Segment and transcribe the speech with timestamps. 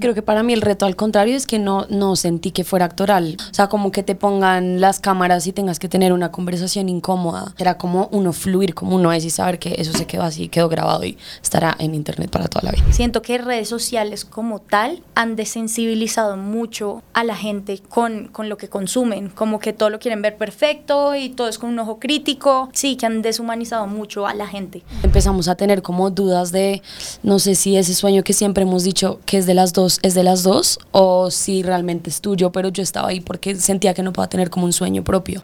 [0.00, 2.84] Creo que para mí el reto al contrario es que no, no sentí que fuera
[2.84, 3.36] actoral.
[3.50, 7.54] O sea, como que te pongan las cámaras y tengas que tener una conversación incómoda.
[7.58, 10.68] Era como uno fluir como uno es y saber que eso se quedó así, quedó
[10.68, 12.84] grabado y estará en internet para toda la vida.
[12.92, 18.56] Siento que redes sociales como tal han desensibilizado mucho a la gente con, con lo
[18.56, 21.98] que consumen, como que todo lo quieren ver perfecto y todo es con un ojo
[21.98, 22.68] crítico.
[22.72, 24.82] Sí, que han deshumanizado mucho a la gente.
[25.02, 26.82] Empezamos a tener como dudas de,
[27.22, 30.14] no sé si ese sueño que siempre hemos dicho que es de las dos, es
[30.14, 34.02] de las dos, o si realmente es tuyo, pero yo estaba ahí porque sentía que
[34.02, 35.42] no podía tener como un sueño propio.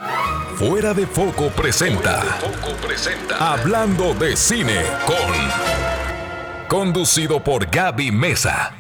[0.56, 2.22] Fuera de Foco presenta.
[3.38, 5.14] Hablando de cine con.
[6.68, 8.74] Conducido por Gaby Mesa.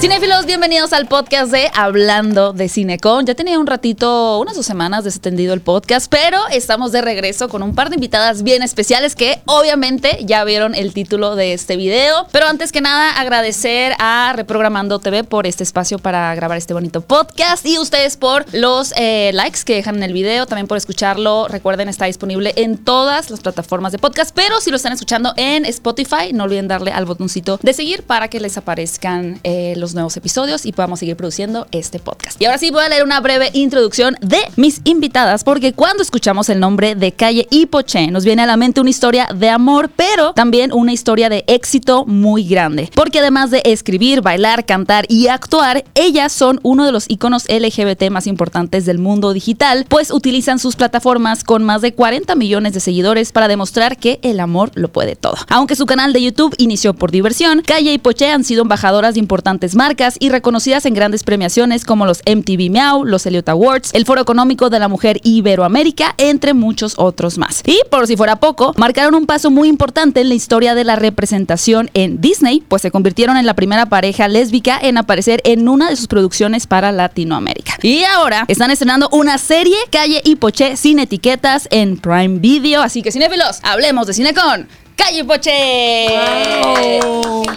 [0.00, 3.26] Cinefilos, bienvenidos al podcast de Hablando de Cinecon.
[3.26, 7.62] Ya tenía un ratito, unas dos semanas desatendido el podcast, pero estamos de regreso con
[7.62, 12.26] un par de invitadas bien especiales que obviamente ya vieron el título de este video.
[12.32, 17.02] Pero antes que nada, agradecer a Reprogramando TV por este espacio para grabar este bonito
[17.02, 21.46] podcast y ustedes por los eh, likes que dejan en el video, también por escucharlo.
[21.46, 25.66] Recuerden, está disponible en todas las plataformas de podcast, pero si lo están escuchando en
[25.66, 30.16] Spotify, no olviden darle al botoncito de seguir para que les aparezcan eh, los nuevos
[30.16, 32.40] episodios y podamos seguir produciendo este podcast.
[32.40, 36.48] Y ahora sí voy a leer una breve introducción de mis invitadas porque cuando escuchamos
[36.48, 39.90] el nombre de Calle y Poché nos viene a la mente una historia de amor,
[39.94, 42.90] pero también una historia de éxito muy grande.
[42.94, 48.10] Porque además de escribir, bailar, cantar y actuar, ellas son uno de los iconos LGBT
[48.10, 52.80] más importantes del mundo digital, pues utilizan sus plataformas con más de 40 millones de
[52.80, 55.36] seguidores para demostrar que el amor lo puede todo.
[55.48, 59.20] Aunque su canal de YouTube inició por diversión, Calle y Poché han sido embajadoras de
[59.20, 64.04] importantes marcas y reconocidas en grandes premiaciones como los MTV Meow, los Elliot Awards, el
[64.04, 67.62] Foro Económico de la Mujer Iberoamérica, entre muchos otros más.
[67.64, 70.96] Y por si fuera poco, marcaron un paso muy importante en la historia de la
[70.96, 75.88] representación en Disney, pues se convirtieron en la primera pareja lésbica en aparecer en una
[75.88, 77.78] de sus producciones para Latinoamérica.
[77.80, 83.00] Y ahora están estrenando una serie Calle y Poché sin etiquetas en Prime Video, así
[83.00, 86.08] que cinéfilos, hablemos de cine con Calle Poche.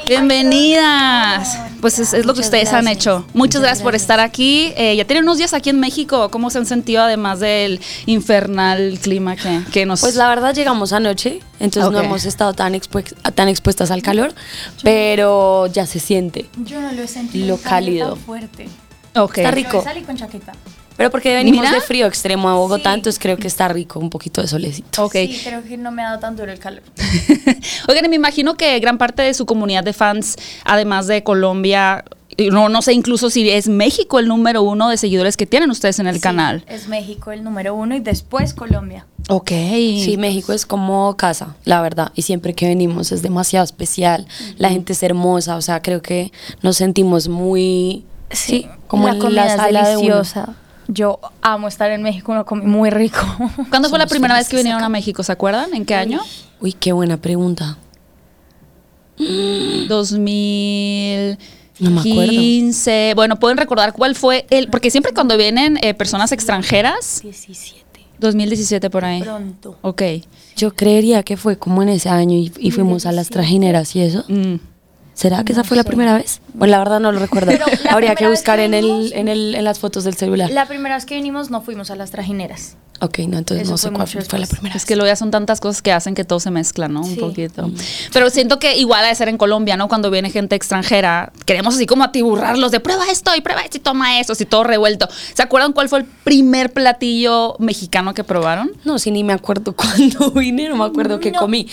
[0.07, 1.57] Bienvenidas.
[1.81, 3.25] Pues es, es lo que ustedes han hecho.
[3.33, 4.71] Muchas, gracias, por estar aquí.
[4.77, 6.29] Eh, ya tienen unos días aquí en México.
[6.31, 9.99] ¿Cómo se han sentido además del infernal clima que, que nos...
[9.99, 14.33] Pues la verdad llegamos anoche, entonces no hemos estado tan, expu- tan expuestas al calor,
[14.81, 16.45] pero ya se siente.
[16.63, 18.13] Yo no lo he sentido Lo cálido.
[18.13, 18.69] tan fuerte.
[19.15, 19.39] Ok.
[19.39, 19.79] Está rico.
[19.79, 20.53] Yo salí con chaqueta.
[20.97, 21.73] Pero porque venimos Mira.
[21.73, 22.95] de frío extremo a Bogotá, Sí.
[22.99, 25.05] entonces creo que está rico un poquito de solecito.
[25.05, 25.13] Ok.
[25.13, 26.83] Sí, creo que no me ha dado tan duro el calor.
[27.87, 32.05] Oigan, y me imagino que gran parte de su comunidad de fans, además de Colombia,
[32.35, 35.69] y no, no sé incluso si es México el número uno de seguidores que tienen
[35.69, 36.63] ustedes en el Sí, canal.
[36.67, 39.05] Es México el número uno y después Colombia.
[39.29, 39.49] Ok.
[39.51, 42.11] Sí, México es como casa, la verdad.
[42.15, 44.25] Y siempre que venimos es demasiado especial.
[44.57, 46.31] La gente es hermosa, o sea, creo que
[46.61, 48.03] nos sentimos muy...
[48.31, 50.15] Sí, como la en comida la es sala de uno.
[50.15, 50.55] deliciosa.
[50.93, 53.19] Yo amo estar en México, uno come muy rico.
[53.69, 54.85] ¿Cuándo fue la primera vez que vinieron acá.
[54.85, 55.23] a México?
[55.23, 55.73] ¿Se acuerdan?
[55.73, 56.21] ¿En qué año?
[56.61, 57.77] Uy, qué buena pregunta.
[59.17, 61.37] 2015.
[61.79, 63.15] No me acuerdo.
[63.15, 64.69] Bueno, pueden recordar cuál fue el.
[64.69, 67.81] Porque siempre cuando vienen eh, personas extranjeras, 17.
[68.19, 69.23] 2017 por ahí.
[69.23, 69.79] Pronto.
[69.81, 70.03] Ok.
[70.55, 74.01] Yo creería que fue como en ese año y, y fuimos a las trajineras y
[74.01, 74.23] eso.
[74.27, 74.57] Mm.
[75.13, 76.41] ¿Será que esa fue la primera vez?
[76.53, 77.51] Bueno, la verdad no lo recuerdo.
[77.89, 80.49] Habría que buscar que en, el, en, el, en las fotos del celular.
[80.51, 82.77] La primera vez que vinimos no fuimos a las trajineras.
[82.99, 84.85] ok, no, entonces Eso no sé cuál fue la primera Es vez.
[84.85, 87.01] que luego ya son tantas cosas que hacen que todo se mezcla, ¿no?
[87.01, 87.69] Un poquito.
[88.11, 89.87] Pero siento que igual ha de ser en Colombia, ¿no?
[89.87, 93.81] Cuando viene gente extranjera, queremos así como atiburrarlos de prueba esto y prueba esto y
[93.81, 95.07] toma eso, así todo revuelto.
[95.35, 98.71] ¿Se acuerdan cuál fue el primer platillo mexicano que probaron?
[98.83, 101.67] No, sí, ni me acuerdo cuándo vine, no me acuerdo qué comí.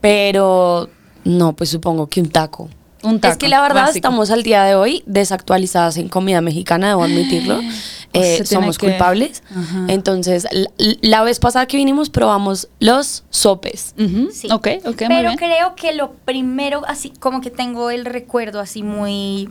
[0.00, 0.88] Pero,
[1.24, 2.68] no, pues supongo que un taco.
[3.02, 3.32] Un taco.
[3.32, 3.96] Es que la verdad básico.
[3.98, 7.60] estamos al día de hoy desactualizadas en comida mexicana, debo admitirlo.
[8.14, 9.42] Eh, somos que- culpables.
[9.56, 9.86] Ajá.
[9.88, 10.68] Entonces, la,
[11.00, 13.94] la vez pasada que vinimos probamos los sopes.
[13.98, 14.48] Ujú, Sí.
[14.52, 15.36] Ok, ok, muy Pero bien.
[15.38, 19.48] creo que lo primero, así como que tengo el recuerdo así muy,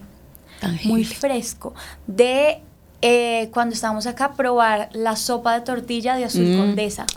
[0.60, 0.90] Tangible.
[0.92, 1.74] muy fresco
[2.06, 2.62] de
[3.01, 6.57] eh, cuando estábamos acá probar la sopa de tortilla de azul Mm.
[6.60, 7.07] condesa.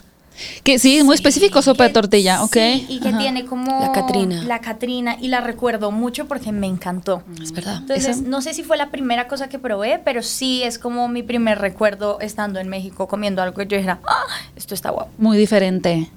[0.63, 2.53] Que sí, muy específico sopa de tortilla, ok.
[2.55, 3.19] sí, y que Ajá.
[3.19, 4.43] tiene como La Catrina.
[4.45, 7.23] La Catrina y la recuerdo mucho porque me encantó.
[7.43, 7.79] Es verdad.
[7.83, 11.07] Entonces, Esa- no sé si fue la primera cosa que probé, pero sí es como
[11.09, 14.25] mi primer recuerdo estando en México comiendo algo que yo dijera, ah,
[14.57, 15.11] esto está guapo.
[15.19, 16.11] Muy diferente.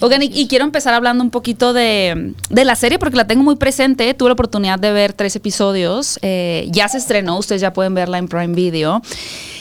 [0.00, 3.56] Oigan, y, quiero empezar hablando un poquito de, de la serie porque la tengo muy
[3.56, 4.12] presente.
[4.14, 6.18] Tuve la oportunidad de ver tres episodios.
[6.22, 9.02] eh, ya se estrenó, ustedes ya pueden verla en Prime Video.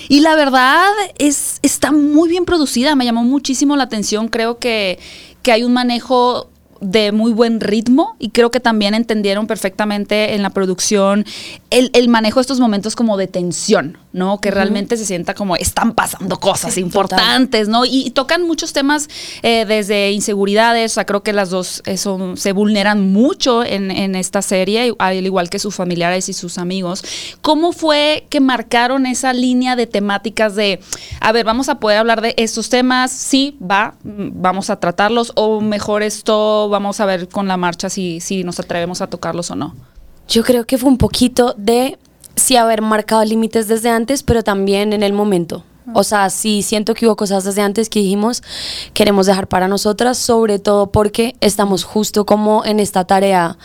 [0.08, 0.88] Y la verdad
[1.18, 4.28] es, está muy bien producida, me llamó muchísimo la atención.
[4.28, 5.00] Creo que,
[5.44, 6.50] que hay un manejo
[6.82, 11.26] de muy buen ritmo y creo que también entendieron perfectamente en la producción
[11.70, 14.40] el, el manejo de estos momentos como de tensión, ¿no?
[14.40, 17.86] Que realmente se sienta como están pasando cosas importantes, ¿no?
[17.86, 19.08] Y, y tocan muchos temas
[19.44, 23.92] eh, desde inseguridades, o sea, creo que las dos eh, son- se vulneran mucho en,
[23.92, 27.04] en esta serie, al igual que sus familiares y sus amigos.
[27.42, 30.80] ¿Cómo fue que marcaron esa línea de temáticas de,
[31.22, 35.62] a ver, vamos a poder hablar de estos temas, sí, va, vamos a tratarlos, o
[35.62, 39.56] mejor esto, vamos a ver con la marcha si, si nos atrevemos a tocarlos o
[39.56, 39.76] no?
[40.28, 41.98] Yo creo que fue un poquito de
[42.40, 45.64] sí haber marcado límites desde antes, pero también en el momento.
[45.94, 48.44] O sea, sí siento que hubo cosas desde antes que dijimos
[48.94, 53.58] queremos dejar para nosotras, sobre todo porque estamos justo como en esta tarea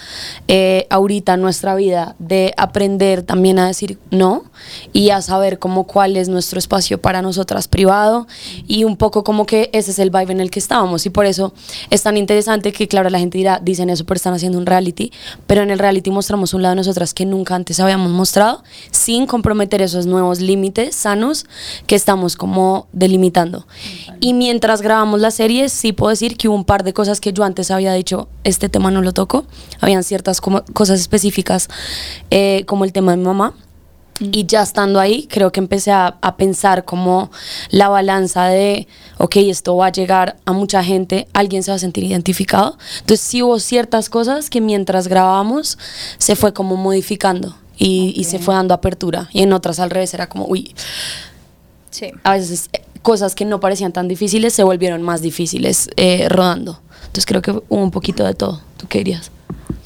[0.49, 4.45] eh, ahorita en nuestra vida de aprender también a decir no
[4.93, 8.27] y a saber como cuál es nuestro espacio para nosotras privado
[8.67, 11.07] y un poco como que ese es el vibe en el que estábamos.
[11.07, 11.53] Y por eso
[11.91, 15.13] es tan interesante que claro la gente dirá dicen eso pero están haciendo un reality.
[15.47, 19.27] Pero en el reality mostramos un lado de nosotras que nunca antes habíamos mostrado sin
[19.27, 21.47] comprometer esos nuevos límites sanos
[21.87, 23.67] que estamos como delimitando
[24.21, 27.33] y mientras grabamos la serie sí puedo decir que hubo un par de cosas que
[27.33, 29.45] yo antes había dicho este tema no lo toco
[29.81, 31.69] habían ciertas como cosas específicas
[32.31, 33.55] eh, como el tema de mi mamá
[34.21, 37.31] y ya estando ahí, creo que empecé a, a pensar como
[37.71, 38.87] la balanza de,
[39.19, 42.79] ok, esto va a llegar a mucha gente, alguien se va a sentir identificado.
[43.01, 45.79] Entonces sí hubo ciertas cosas que mientras grabábamos
[46.19, 49.29] se fue como modificando y, y se fue dando apertura.
[49.33, 50.75] Y en otras al revés era como, uy,
[51.95, 52.11] Sí.
[52.25, 56.81] a veces eh, cosas que no parecían tan difíciles se volvieron más difíciles eh, rodando.
[57.03, 58.61] Entonces creo que hubo un poquito de todo.
[58.77, 59.31] ¿Tú qué dirías?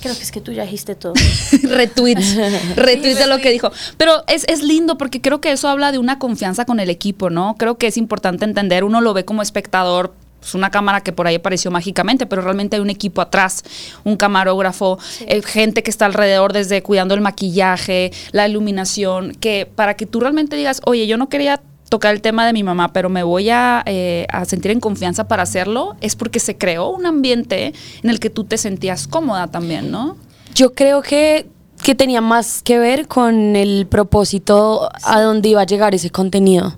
[0.01, 1.13] Creo que es que tú ya dijiste todo.
[1.65, 2.37] retweets,
[2.77, 3.71] retweets de lo que dijo.
[3.99, 7.29] Pero es, es lindo porque creo que eso habla de una confianza con el equipo,
[7.29, 7.57] ¿no?
[7.59, 10.15] Creo que es importante entender, uno lo ve como espectador.
[10.41, 13.65] Es una cámara que por ahí apareció mágicamente, pero realmente hay un equipo atrás,
[14.05, 19.95] un camarógrafo, eh, gente que está alrededor desde cuidando el maquillaje, la iluminación, que para
[19.95, 23.09] que tú realmente digas, oye, yo no quería tocar el tema de mi mamá, pero
[23.09, 27.07] me voy a, eh, a sentir en confianza para hacerlo, es porque se creó un
[27.07, 30.17] ambiente en el que tú te sentías cómoda también, ¿no?
[30.55, 31.49] Yo creo que,
[31.83, 36.77] que tenía más que ver con el propósito a dónde iba a llegar ese contenido.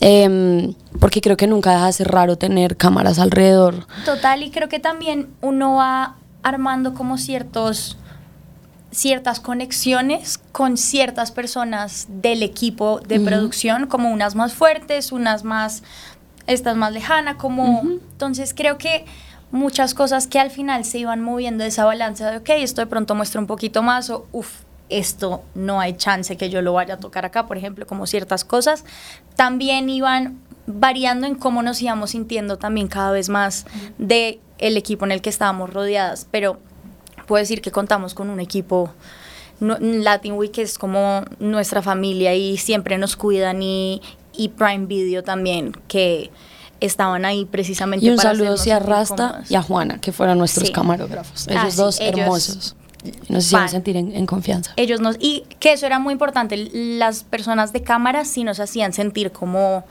[0.00, 3.86] Em, porque creo que nunca deja de ser raro tener cámaras alrededor.
[4.04, 7.96] Total, y creo que también uno va armando como ciertos
[8.96, 15.82] ciertas conexiones con ciertas personas del equipo de producción, como unas más fuertes, unas más,
[16.46, 17.82] estas más lejanas, como...
[17.82, 19.04] Entonces creo que
[19.50, 23.14] muchas cosas que al final se iban moviendo esa balanza de, ok, esto de pronto
[23.14, 26.98] muestra un poquito más, o uff, esto no hay chance que yo lo vaya a
[26.98, 28.84] tocar acá, por ejemplo, como ciertas cosas,
[29.34, 33.66] también iban variando en cómo nos íbamos sintiendo también cada vez más
[33.98, 36.58] de el equipo en el que estábamos rodeadas, pero
[37.26, 38.90] puedo decir que contamos con un equipo
[39.60, 44.00] no- Latin Week es como nuestra familia y siempre nos cuidan y,
[44.36, 46.30] y Prime Video también que
[46.80, 50.36] estaban ahí precisamente Y un para saludo sí a Rasta y a Juana, que fueron
[50.38, 50.72] nuestros Sí.
[50.74, 51.46] camarógrafos.
[51.48, 52.76] Ah, Ellos sí, dos ellos hermosos.
[53.28, 54.72] Nos hicieron sentir en, en confianza.
[54.76, 58.92] ellos nos y que eso era muy importante las personas de cámara sí nos hacían
[58.92, 59.84] sentir como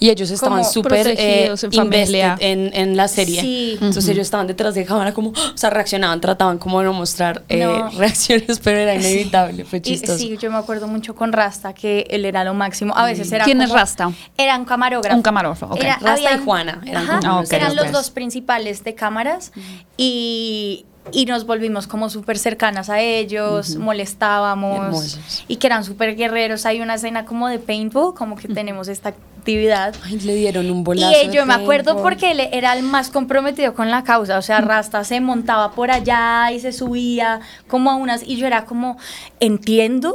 [0.00, 2.36] Y ellos estaban súper eh, en familia.
[2.40, 3.40] en, en la serie.
[3.40, 3.72] Sí.
[3.74, 7.44] Entonces ellos estaban detrás de cámara como, o sea, reaccionaban, trataban como de no mostrar
[7.48, 7.88] eh, No.
[7.96, 10.18] reacciones, pero era inevitable, fue y- chistoso.
[10.18, 13.44] sí yo me acuerdo mucho con Rasta que él era lo máximo a veces era
[13.44, 14.10] ¿Quién es Rasta?
[14.36, 15.80] era un camarógrafo Un camarógrafo, ok.
[16.00, 19.52] Rasta y Juana eran ajá, los eran los dos principales de cámaras
[19.96, 25.44] y y nos volvimos como súper cercanas a ellos, molestábamos Hermosos.
[25.48, 26.64] y que eran súper guerreros.
[26.66, 29.94] Hay una escena como de paintball, como que tenemos esta actividad.
[30.04, 31.18] Ay, le dieron un Y bolazo.
[31.28, 34.60] de yo me acuerdo porque él era el más comprometido con la causa, o sea,
[34.62, 38.96] Rasta se montaba por allá y se subía como a unas, y yo era como,
[39.40, 40.14] entiendo,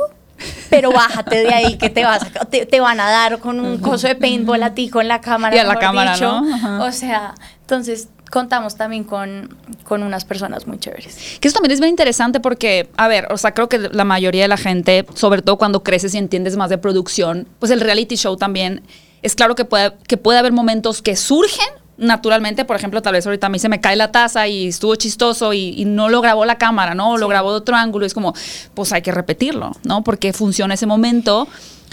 [0.69, 3.77] pero bájate de ahí que te vas a- te, te van a dar con un
[3.77, 5.55] coso de paintball a ti con la cámara.
[5.55, 6.41] Y a la cámara, dicho.
[6.41, 6.83] ¿no?
[6.85, 11.37] O sea, entonces contamos también con, con unas personas muy chéveres.
[11.39, 14.43] Que eso también es bien interesante porque, a ver, o sea, creo que la mayoría
[14.43, 18.15] de la gente, sobre todo cuando creces y entiendes más de producción, pues el reality
[18.15, 18.83] show también
[19.21, 21.67] es claro que puede, que puede haber momentos que surgen
[21.97, 24.95] naturalmente, por ejemplo, tal vez ahorita a mí se me cae la taza y estuvo
[24.95, 27.11] chistoso y, y no lo grabó la cámara, ¿no?
[27.11, 28.33] O lo grabó de otro ángulo, es como,
[28.73, 30.01] pues hay que repetirlo, ¿no?
[30.01, 31.47] Porque funciona ese momento,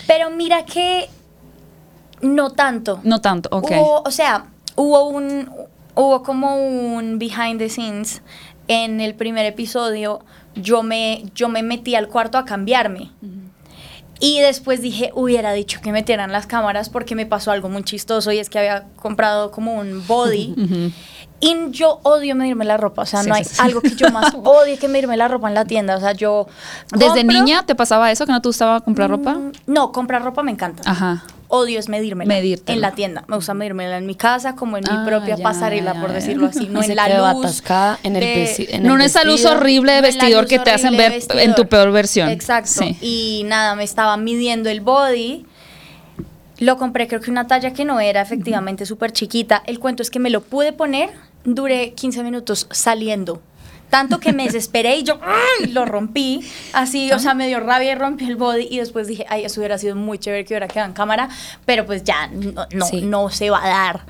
[0.07, 1.09] Pero mira que
[2.21, 3.01] no tanto.
[3.03, 3.71] no tanto, ok.
[3.73, 5.51] Hubo, o sea, hubo un
[5.97, 8.23] hubo como un behind the scenes
[8.69, 10.21] en el primer episodio.
[10.55, 13.11] Yo me yo me metí al cuarto a cambiarme.
[14.19, 18.33] Y después dije, hubiera dicho que metieran las cámaras porque me pasó algo muy chistoso
[18.33, 20.55] y es que había comprado como un body
[21.39, 23.57] Y yo odio medirme la ropa, o sea, Sí, no hay sí.
[23.59, 26.47] algo que yo más odie que medirme la ropa en la tienda, o sea, yo...
[26.93, 29.35] ¿Desde compro- niña te pasaba eso, que no te gustaba comprar ropa?
[29.35, 30.83] Mm, No, comprar ropa me encanta.
[30.91, 31.25] Ajá.
[31.49, 32.75] Odio es medírmela Medírtela.
[32.75, 33.25] en la tienda.
[33.29, 36.13] Me gusta medírmela en mi casa, como en Ah, mi propia ya, pasarela, ya, por
[36.13, 36.67] decirlo así.
[36.69, 37.63] No en la luz.
[38.03, 41.55] en el de- No en esa luz horrible de vestidor que te hacen ver en
[41.55, 42.29] tu peor versión.
[42.31, 42.71] Exacto.
[42.83, 42.97] Sí.
[43.01, 45.47] Y nada, me estaba midiendo el body.
[46.59, 49.63] Lo compré, creo que una talla que no era efectivamente súper chiquita.
[49.67, 51.11] El cuento es que me lo pude poner,
[51.45, 53.43] duré 15 minutos saliendo.
[53.91, 55.67] Tanto que me desesperé y yo ¡ay!
[55.73, 56.41] lo rompí.
[56.73, 58.67] Así, o sea, me dio rabia y rompí el body.
[58.71, 61.29] Y después dije, ay, eso hubiera sido muy chévere que hubiera quedado en cámara.
[61.65, 63.03] Pero pues ya no, no, Sí.
[63.03, 64.01] no se va a dar.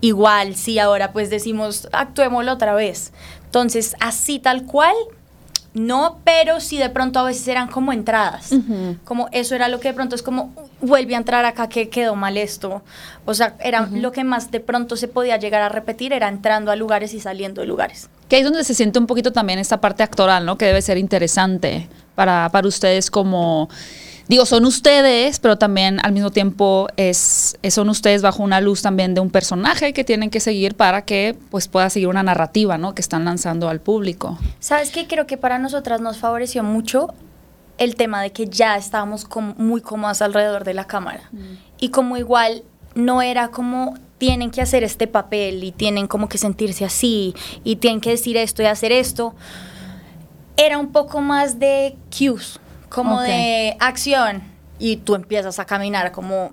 [0.00, 3.12] Igual, si ahora pues decimos, actuémoslo otra vez.
[3.46, 4.94] Entonces, así tal cual,
[5.74, 8.50] no, pero sí de pronto a veces eran como entradas.
[9.04, 11.88] Como eso era lo que de pronto es como, "Uh, vuelve a entrar acá que
[11.88, 12.82] quedó mal esto.
[13.24, 16.70] O sea, era lo que más de pronto se podía llegar a repetir, era entrando
[16.70, 18.08] a lugares y saliendo de lugares.
[18.28, 20.56] Que ahí es donde se siente un poquito también esta parte actoral, ¿no?
[20.56, 23.68] Que debe ser interesante para, para ustedes como...
[24.26, 29.12] Digo, son ustedes, pero también al mismo tiempo es, son ustedes bajo una luz también
[29.12, 32.94] de un personaje que tienen que seguir para que pues pueda seguir una narrativa, ¿no?
[32.94, 34.38] Que están lanzando al público.
[34.60, 35.06] ¿Sabes qué?
[35.06, 37.12] Creo que para nosotras nos favoreció mucho
[37.76, 41.30] el tema de que ya estábamos como muy cómodas alrededor de la cámara.
[41.78, 42.62] Y como igual
[42.94, 47.76] no era como tienen que hacer este papel y tienen como que sentirse así y
[47.76, 49.34] tienen que decir esto y hacer esto.
[50.56, 54.42] Era un poco más de cues, como de acción
[54.78, 56.52] y tú empiezas a caminar como,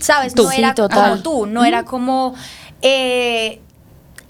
[0.00, 0.34] ¿sabes?
[0.34, 0.44] Tú.
[0.44, 2.34] no era como tú, no era como
[2.80, 3.60] eh,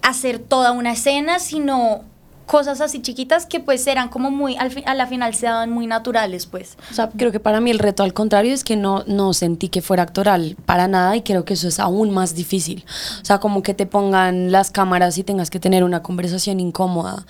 [0.01, 2.03] hacer toda una escena, sino
[2.45, 5.69] cosas así chiquitas que pues eran como muy, al fi- a la final se daban
[5.71, 6.77] muy naturales pues.
[6.91, 9.69] O sea, creo que para mí el reto al contrario es que no, no sentí
[9.69, 12.85] que fuera actoral para nada y creo que eso es aún más difícil.
[13.21, 17.25] O sea, como que te pongan las cámaras y tengas que tener una conversación incómoda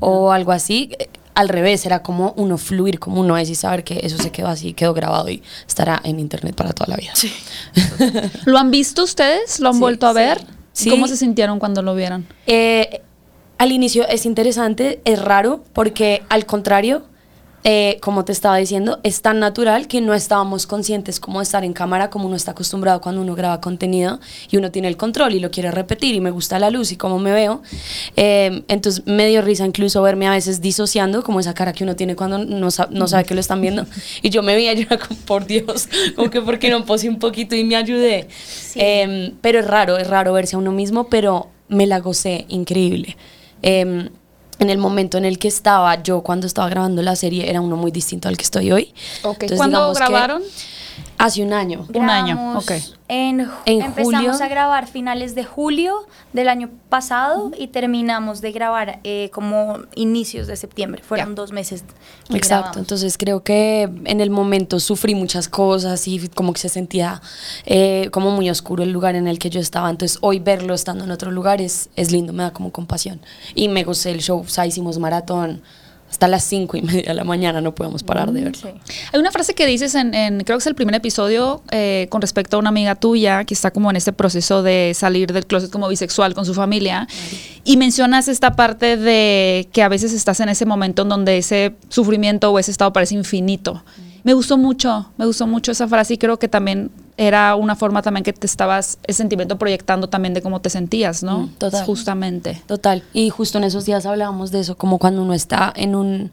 [0.00, 0.90] o algo así.
[0.98, 4.30] Eh, Al revés, era como uno fluir como uno es y saber que eso se
[4.30, 7.12] quedó así, quedó grabado y estará en internet para toda la vida.
[8.44, 9.58] ¿Lo han visto ustedes?
[9.60, 10.14] ¿Lo han Sí, vuelto a sí.
[10.18, 10.44] ver?
[10.74, 10.90] Sí.
[10.90, 12.26] ¿Cómo se sintieron cuando lo vieron?
[12.46, 13.00] Eh,
[13.62, 17.04] al inicio es interesante, es raro, porque al contrario,
[17.62, 21.62] eh, como te estaba diciendo, es tan natural que no estábamos conscientes como de estar
[21.62, 24.18] en cámara, como uno está acostumbrado cuando uno graba contenido
[24.50, 26.96] y uno tiene el control y lo quiere repetir y me gusta la luz y
[26.96, 27.62] cómo me veo.
[28.16, 31.94] Eh, entonces me dio risa incluso verme a veces disociando, como esa cara que uno
[31.94, 33.86] tiene cuando no, sa- no sabe que lo están viendo.
[34.22, 37.20] Y yo me veía, yo era como, por Dios, como que porque no posé un
[37.20, 38.26] poquito y me ayudé.
[38.74, 43.16] Eh, pero es raro, es raro verse a uno mismo, pero me la gocé increíble.
[43.62, 44.10] Eh,
[44.58, 47.76] en el momento en el que estaba yo cuando estaba grabando la serie era uno
[47.76, 48.94] muy distinto al que estoy hoy.
[49.24, 50.42] Entonces, ¿Cuándo digamos que grabaron?
[51.18, 51.86] Hace un año.
[51.94, 52.72] Un año, ok.
[53.08, 54.32] En, En empezamos julio.
[54.32, 60.46] a grabar finales de julio del año pasado y terminamos de grabar eh, como inicios
[60.46, 61.02] de septiembre.
[61.02, 61.84] Fueron dos meses.
[62.28, 62.76] que Exacto, grabamos.
[62.78, 67.20] entonces creo que en el momento sufrí muchas cosas y como que se sentía
[67.66, 71.04] eh, como muy oscuro el lugar en el que yo estaba, entonces hoy verlo estando
[71.04, 73.20] en otro lugar es, es lindo, me da como compasión.
[73.54, 75.62] Y me gocé el show, o sea, hicimos maratón
[76.12, 78.70] hasta las cinco y media de la mañana, no podemos parar de verlo.
[78.70, 78.94] Sí.
[79.14, 82.20] Hay una frase que dices en, en- creo que es el primer episodio, eh, con
[82.20, 85.70] respecto a una amiga tuya que está como en este proceso de salir del closet
[85.70, 87.08] como bisexual con su familia.
[87.64, 91.74] Y mencionas esta parte de que a veces estás en ese momento en donde ese
[91.88, 93.82] sufrimiento o ese estado parece infinito.
[94.24, 98.02] Me gustó mucho, me gustó mucho esa frase y creo que también era una forma
[98.02, 101.40] también que te estabas, ese sentimiento proyectando también de cómo te sentías, ¿no?
[101.40, 101.84] Mm, total.
[101.86, 102.62] Justamente.
[102.66, 103.02] Total.
[103.12, 106.30] Y justo en esos días hablábamos de eso, como cuando uno está en un,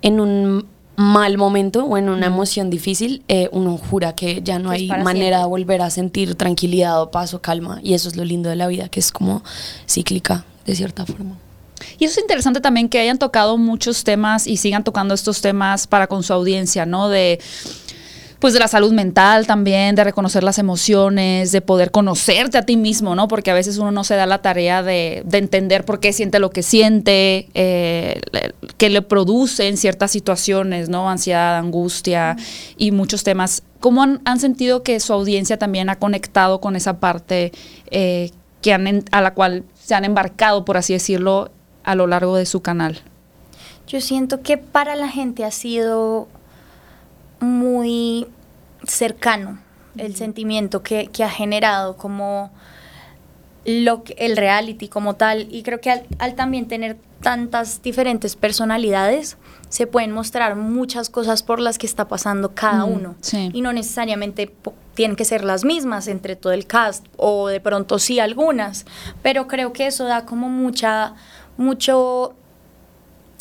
[0.00, 0.66] en un
[0.96, 5.14] mal momento o en una emoción difícil, eh, uno jura que ya no hay manera
[5.14, 5.38] siempre.
[5.38, 7.80] de volver a sentir tranquilidad o paz o calma.
[7.82, 9.42] Y eso es lo lindo de la vida, que es como
[9.88, 11.36] cíclica, de cierta forma.
[11.98, 15.86] Y eso es interesante también que hayan tocado muchos temas y sigan tocando estos temas
[15.86, 17.08] para con su audiencia, ¿no?
[17.08, 17.40] De
[18.42, 22.76] pues de la salud mental también, de reconocer las emociones, de poder conocerte a ti
[22.76, 23.28] mismo, ¿no?
[23.28, 26.40] Porque a veces uno no se da la tarea de, de entender por qué siente
[26.40, 28.20] lo que siente, eh,
[28.78, 31.08] qué le produce en ciertas situaciones, ¿no?
[31.08, 32.36] Ansiedad, angustia
[32.76, 33.62] y muchos temas.
[33.78, 37.52] ¿Cómo han, sentido que su audiencia también ha conectado con esa parte
[37.92, 41.52] eh, que han a la cual se han embarcado, por así decirlo,
[41.84, 43.00] a lo largo de su canal?
[43.86, 46.28] Yo siento que para la gente ha sido
[47.40, 48.26] muy
[48.86, 49.58] cercano
[49.96, 52.50] el sentimiento que, que ha generado como
[53.64, 58.34] lo que- el reality como tal y creo que al, al también tener tantas diferentes
[58.34, 59.36] personalidades
[59.68, 63.50] se pueden mostrar muchas cosas por las que está pasando cada Mm, uno sí.
[63.52, 64.52] y no necesariamente
[64.94, 68.84] tienen que ser las mismas entre todo el cast o de pronto sí algunas,
[69.22, 71.14] pero creo que eso da como mucha,
[71.62, 72.34] mucho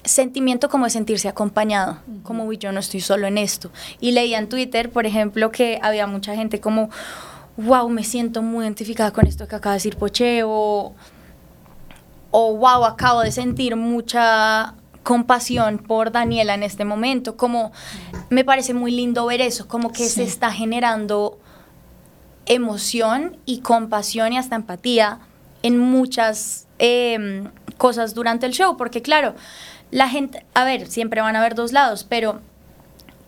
[0.03, 3.69] sentimiento como de sentirse acompañado, como "Uy, yo no estoy solo en esto.
[3.99, 6.89] Y leía en Twitter, por ejemplo, que había mucha gente como,
[7.57, 10.93] wow, me siento muy identificada con esto que acaba de decir Poche, o,
[12.31, 14.73] o wow, acabo de sentir mucha
[15.03, 17.71] compasión por Daniela en este momento, como
[18.29, 21.39] me parece muy lindo ver eso, como que se está generando
[22.45, 25.19] emoción y compasión y hasta empatía
[25.63, 27.49] en muchas em,
[27.81, 29.33] cosas durante el show, porque claro,
[29.89, 32.39] la gente, a ver, siempre van a haber dos lados, pero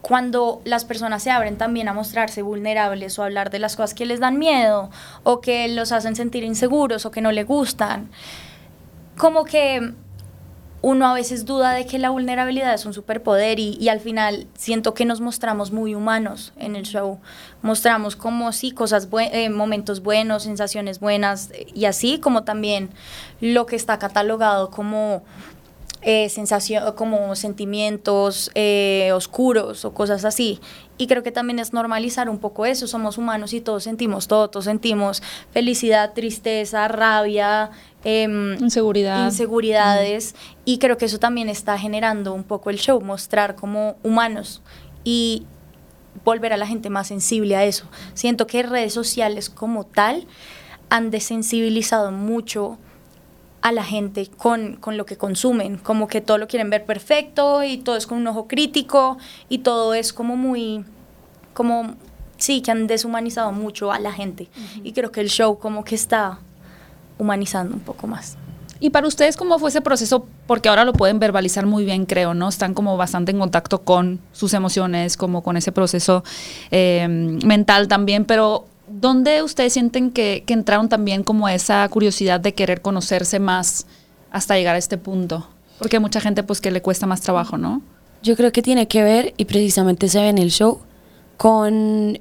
[0.04, 4.06] cuando las personas se abren también a mostrarse vulnerables o hablar de las cosas que
[4.06, 4.92] les dan miedo
[5.24, 8.12] o que los hacen sentir inseguros o que no le gustan,
[9.18, 9.94] como que
[10.84, 14.48] uno a veces duda de que la vulnerabilidad es un superpoder y, y, al final
[14.54, 17.20] siento que nos mostramos muy humanos en el show.
[17.62, 22.90] Mostramos como sí, cosas, bue eh, momentos buenos, sensaciones buenas y así como también
[23.40, 25.24] lo que está catalogado como
[26.06, 30.60] eh, sensación, como sentimientos eh, oscuros o cosas así.
[30.98, 32.88] Y creo que también es normalizar un poco eso.
[32.88, 37.72] Somos humanos y todos sentimos todo, todos sentimos felicidad, tristeza, rabia,
[38.04, 38.28] eh,
[38.60, 39.26] inseguridad.
[39.26, 40.34] inseguridades.
[40.34, 40.53] Mm.
[40.66, 44.62] Y creo que eso también está generando un poco el show, mostrar como humanos
[45.04, 45.46] y
[46.24, 47.86] volver a la gente más sensible a eso.
[48.14, 50.26] Siento que redes sociales como tal
[50.90, 52.78] han desensibilizado mucho
[53.62, 57.64] a la gente con, con, lo que consumen, como que todo lo quieren ver perfecto
[57.64, 59.18] y todo es con un ojo crítico
[59.48, 60.84] y todo es como muy,
[61.54, 61.96] como,
[62.38, 64.50] sí, que han deshumanizado mucho a la gente.
[64.56, 64.82] Uh -huh.
[64.84, 66.40] Y creo que el show como que está
[67.18, 68.38] humanizando un poco más.
[68.84, 70.28] Y para ustedes, ¿cómo fue ese proceso?
[70.46, 72.50] Porque ahora lo pueden verbalizar muy bien, creo, ¿no?
[72.50, 76.26] Están como bastante en contacto con sus emociones, como con ese proceso
[76.70, 82.82] eh, mental también, pero ¿dónde ustedes sienten que, entraron también como esa curiosidad de querer
[82.82, 83.88] conocerse más
[84.32, 85.48] hasta llegar a este punto?
[85.80, 87.82] Porque hay mucha gente pues que le cuesta más trabajo, ¿no?
[88.22, 90.82] Yo creo que tiene que ver, y precisamente se ve en el show,
[91.38, 92.20] con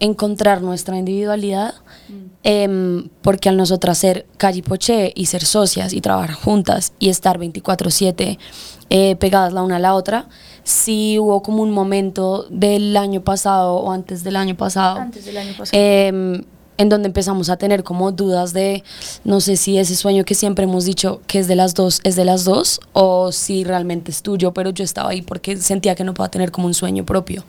[0.00, 1.74] encontrar nuestra individualidad,
[2.08, 2.14] mm.
[2.44, 7.38] eh, porque al nosotras ser Calle Poché y ser socias y trabajar juntas y estar
[7.38, 8.38] 24/7
[8.90, 10.28] eh, pegadas la una a la otra,
[10.64, 15.36] sí hubo como un momento del año pasado o antes del año pasado, antes del
[15.36, 15.70] año pasado.
[15.72, 16.42] Eh,
[16.78, 18.84] en donde empezamos a tener como dudas de
[19.24, 22.14] no sé si ese sueño que siempre hemos dicho que es de las dos es
[22.14, 26.04] de las dos o si realmente es tuyo, pero yo estaba ahí porque sentía que
[26.04, 27.44] no puedo tener como un sueño propio.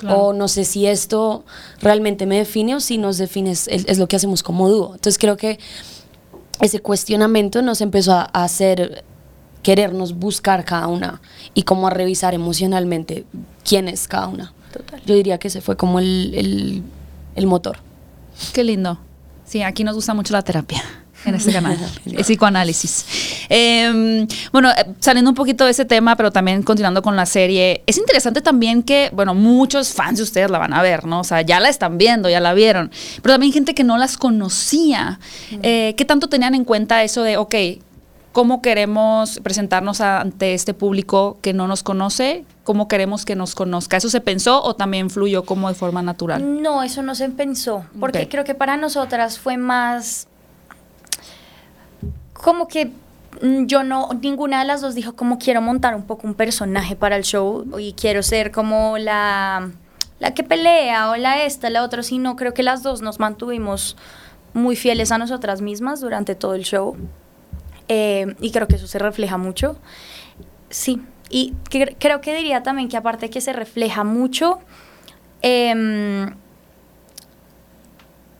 [0.00, 0.18] Claro.
[0.18, 1.44] O no sé si esto
[1.80, 4.94] realmente me define o si nos define es, es, lo que hacemos como dúo.
[4.94, 5.58] Entonces creo que
[6.60, 9.02] ese cuestionamiento nos empezó a hacer
[9.62, 11.22] querernos buscar cada una
[11.54, 13.24] y como a revisar emocionalmente
[13.66, 14.52] quién es cada una.
[14.74, 15.00] Total.
[15.06, 16.82] Yo diría que ese fue como el, el,
[17.34, 17.78] el motor.
[18.52, 18.98] Qué lindo.
[19.44, 20.82] Sí, aquí nos gusta mucho la terapia
[21.24, 23.46] en este canal, el psicoanálisis.
[23.48, 24.70] Eh, bueno,
[25.00, 28.82] saliendo un poquito de ese tema, pero también continuando con la serie, es interesante también
[28.82, 31.20] que, bueno, muchos fans de ustedes la van a ver, ¿no?
[31.20, 32.90] O sea, ya la están viendo, ya la vieron,
[33.22, 35.18] pero también gente que no las conocía.
[35.50, 35.58] Mm.
[35.62, 37.54] Eh, ¿Qué tanto tenían en cuenta eso de, ok,
[38.34, 43.96] cómo queremos presentarnos ante este público que no nos conoce, cómo queremos que nos conozca.
[43.96, 46.60] ¿Eso se pensó o también fluyó como de forma natural?
[46.60, 48.28] No, eso no se pensó, porque okay.
[48.28, 50.26] creo que para nosotras fue más
[52.32, 52.90] como que
[53.66, 57.16] yo no, ninguna de las dos dijo como quiero montar un poco un personaje para
[57.16, 59.70] el show y quiero ser como la,
[60.18, 63.96] la que pelea o la esta, la otra, sino creo que las dos nos mantuvimos
[64.54, 66.96] muy fieles a nosotras mismas durante todo el show.
[67.88, 69.76] Eh, y creo que eso se refleja mucho.
[70.70, 74.60] Sí, y que, creo que diría también que aparte que se refleja mucho,
[75.42, 76.26] eh,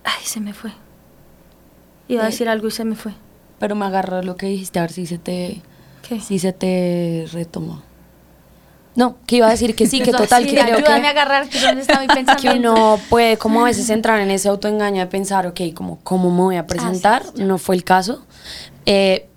[0.04, 0.72] ay, se me fue.
[2.08, 3.12] Iba a decir algo y se me fue.
[3.58, 5.62] Pero me agarró lo que dijiste, a ver si se te,
[6.06, 6.20] ¿Qué?
[6.20, 7.82] Si se te retomó.
[8.96, 11.10] No, que iba a decir que sí, que total, sí, que creo ayúdame que, a
[11.10, 12.42] agarrar que dónde está mi pensamiento.
[12.42, 16.30] que uno puede como a veces entrar en ese autoengaño de pensar, ok, como, ¿cómo
[16.30, 17.22] me voy a presentar?
[17.24, 17.44] Ah, sí, sí.
[17.44, 18.24] no fue el caso.
[18.86, 19.28] Eh,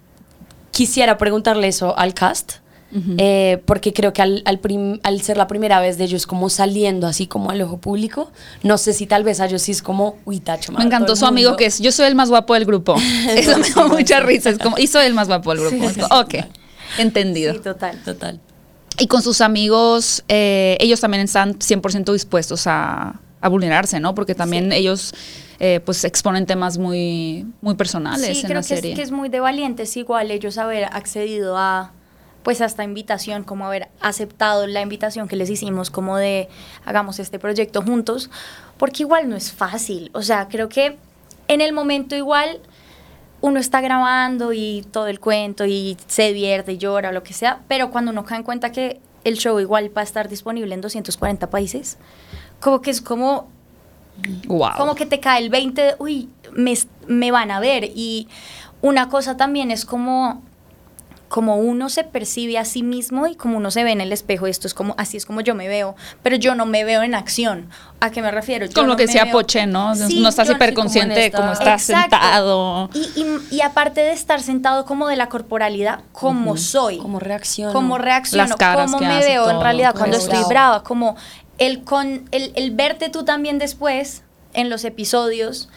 [0.77, 2.57] quisiera preguntarle eso al cast,
[2.91, 3.15] uh -huh.
[3.17, 6.51] eh, porque creo que al, al, prim, al, ser la primera vez de ellos como
[6.51, 9.81] saliendo así como al ojo público, no sé si tal vez a ellos sí es
[9.81, 10.71] como, uy, tacho.
[10.73, 12.95] Me encantó su amigo que es, yo soy el más guapo del grupo.
[13.29, 15.89] Eso me dio mucha risa, es como, y soy el más guapo del grupo.
[15.89, 16.45] Sí, ok,
[16.99, 17.53] entendido.
[17.53, 17.99] Sí, total.
[18.05, 18.39] Total.
[18.99, 24.13] Y con sus amigos, eh, ellos también están 100% dispuestos a, a, vulnerarse, ¿no?
[24.13, 25.15] Porque también ellos...
[25.59, 28.91] Eh, pues exponen temas muy, muy personales sí, en creo la que serie.
[28.91, 31.91] Es, que es muy de valientes igual ellos haber accedido a
[32.43, 36.47] pues a esta invitación, como haber aceptado la invitación que les hicimos, como de
[36.85, 38.29] hagamos este proyecto juntos,
[38.77, 40.11] porque igual no es fácil.
[40.13, 40.97] O sea, creo que
[41.49, 42.61] en el momento igual
[43.41, 47.63] uno está grabando y todo el cuento y se divierte y llora lo que sea,
[47.67, 50.79] pero cuando uno cae en cuenta que el show igual va a estar disponible en
[50.79, 51.97] 240 países,
[52.61, 53.49] como que es como
[54.47, 54.71] Wow.
[54.77, 56.73] como que te cae el 20, de, uy, me,
[57.07, 57.83] me van a ver.
[57.95, 58.27] Y
[58.81, 60.41] una cosa también es como,
[61.27, 64.47] como uno se percibe a sí mismo y como uno se ve en el espejo.
[64.47, 67.15] Esto es como, así es como yo me veo, pero yo no me veo en
[67.15, 67.69] acción.
[67.99, 68.65] ¿A qué me refiero?
[68.65, 69.93] Yo Con lo no que decía veo- Poche, ¿no?
[69.95, 72.15] Sí, no estás hiperconsciente de como en cómo estás Exacto.
[72.15, 72.89] sentado.
[72.93, 76.97] Y, y- y aparte de estar sentado como de la corporalidad, como soy.
[76.99, 77.73] Como reacciono.
[77.73, 80.83] Cómo reacciono, Las caras cómo que me hace, veo en realidad cuando es estoy brava,
[80.83, 81.15] como
[81.57, 85.69] el, con, el, el verte tú también después en los episodios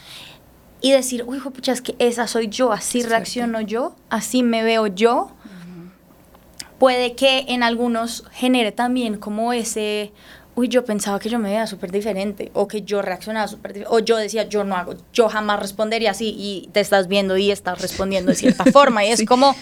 [0.81, 4.87] y decir, uy, pucha, es que esa soy yo, así reacciono yo, así me veo
[4.87, 5.33] yo.
[6.79, 10.13] Puede que en algunos genere también como ese,
[10.55, 13.95] uy, yo pensaba que yo me veía súper diferente, o que yo reaccionaba súper diferente,
[13.95, 17.51] o yo decía, yo no hago, yo jamás respondería así, y te estás viendo y
[17.51, 19.27] estás respondiendo de cierta forma, y es Sí.
[19.27, 19.55] como,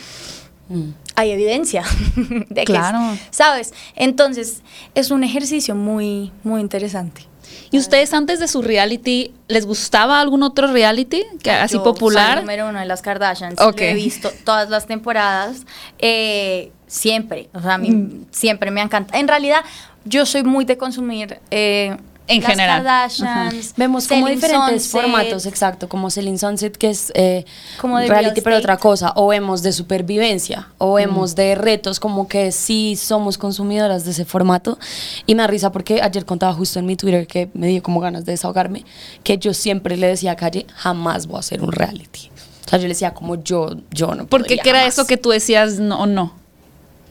[0.71, 0.91] Mm.
[1.19, 1.83] Hay evidencia
[2.17, 2.99] de que, Claro.
[3.31, 3.75] ¿sabes?
[3.97, 4.63] Entonces,
[4.95, 7.23] es un ejercicio muy, muy interesante.
[7.71, 11.93] ¿Y ustedes antes de su reality, les gustaba algún otro reality que así Yo soy
[11.93, 12.41] popular?
[12.41, 13.61] número uno de las Kardashians.
[13.61, 13.81] Ok.
[13.81, 15.65] Lo he visto todas las temporadas.
[15.99, 17.51] eh, siempre.
[17.53, 18.27] O sea, a mí Mm.
[18.31, 19.19] siempre me encanta.
[19.19, 19.63] En realidad,
[20.07, 21.39] yo soy muy de consumir.
[21.51, 21.97] eh,
[22.29, 22.85] En las general.
[22.85, 23.75] Kardashians.
[23.77, 27.45] Vemos como diferentes Sunset, formatos, exacto, como Selling Sunset, que es eh,
[27.81, 31.99] Como de reality, real pero otra cosa, o vemos de supervivencia, o vemos de retos,
[32.01, 34.79] como que sí somos consumidoras de ese formato.
[35.27, 38.01] Y me da risa porque ayer contaba justo en mi Twitter que me dio como
[38.01, 38.85] ganas de desahogarme,
[39.25, 42.31] que yo siempre le decía a Calle, jamás voy a hacer un reality.
[42.67, 44.95] O sea, yo le decía como yo, yo no Porque qué era jamás.
[44.95, 46.35] eso que tú decías no o no?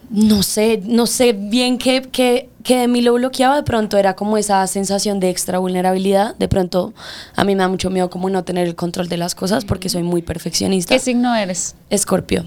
[0.09, 3.57] No sé, no sé bien qué, qué, qué de mí lo bloqueaba.
[3.57, 6.35] De pronto era como esa sensación de extra vulnerabilidad.
[6.35, 6.93] De pronto
[7.35, 9.89] a mí me da mucho miedo como no tener el control de las cosas porque
[9.89, 10.95] soy muy perfeccionista.
[10.95, 11.75] ¿Qué signo eres?
[11.89, 12.45] Escorpio,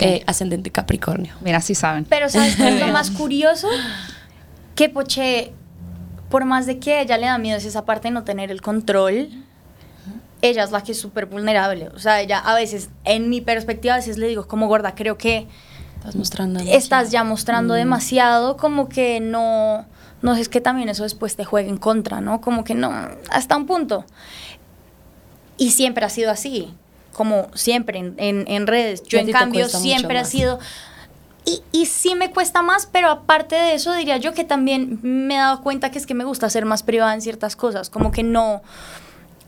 [0.00, 1.34] eh, ascendente Capricornio.
[1.42, 2.04] Mira, sí saben.
[2.06, 3.68] Pero ¿sabes qué es lo más curioso?
[4.74, 5.52] Que Poche,
[6.28, 8.50] por más de que a ella le da miedo es esa parte de no tener
[8.50, 9.28] el control,
[10.42, 11.88] ella es la que es súper vulnerable.
[11.94, 15.16] O sea, ella a veces, en mi perspectiva, a veces le digo, como gorda, creo
[15.16, 15.46] que
[16.06, 16.60] Estás mostrando.
[16.60, 17.78] estás ya mostrando Mm.
[17.78, 19.84] demasiado, como que no,
[20.22, 22.40] no es que también eso después te juegue en contra, ¿no?
[22.40, 22.92] Como que no,
[23.30, 24.04] hasta un punto.
[25.58, 26.72] Y siempre ha sido así,
[27.12, 29.02] como siempre en, en- en redes.
[29.04, 30.58] Yo en cambio siempre ha sido...
[31.44, 35.34] Y, y sí me cuesta más, pero aparte de eso diría yo que también me
[35.36, 38.10] he dado cuenta que es que me gusta ser más privada en ciertas cosas, como
[38.10, 38.62] que no...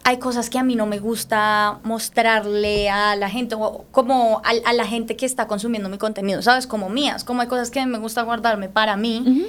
[0.04, 4.52] Hay cosas que a mí no me gusta mostrarle a la gente, o como a,
[4.68, 6.66] a la gente que está consumiendo mi contenido, ¿sabes?
[6.66, 9.48] Como mías, como hay cosas que me gusta guardarme para mí.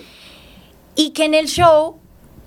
[0.96, 1.98] Y que en el show,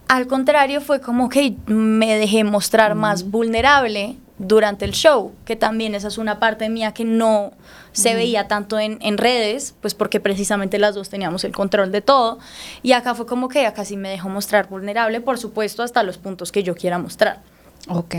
[0.08, 5.94] al contrario, fue como que me dejé mostrar más vulnerable durante el show, que también
[5.94, 7.52] esa es una parte mía que no
[7.92, 12.00] se veía tanto en, en redes, pues porque precisamente las dos teníamos el control de
[12.00, 12.38] todo.
[12.82, 16.18] Y acá fue como que acá sí me dejó mostrar vulnerable, por supuesto, hasta los
[16.18, 17.40] puntos que yo quiera mostrar.
[17.88, 18.14] Ok.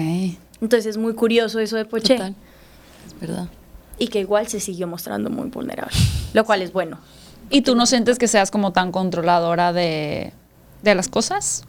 [0.61, 2.15] Entonces es muy curioso eso de Poche.
[2.15, 2.35] Total.
[3.07, 3.47] Es verdad.
[3.97, 5.95] Y que igual se siguió mostrando muy vulnerable,
[6.33, 6.97] lo cual es bueno.
[7.49, 10.33] ¿Y tú no sientes que seas como tan controladora de,
[10.81, 11.63] de las cosas?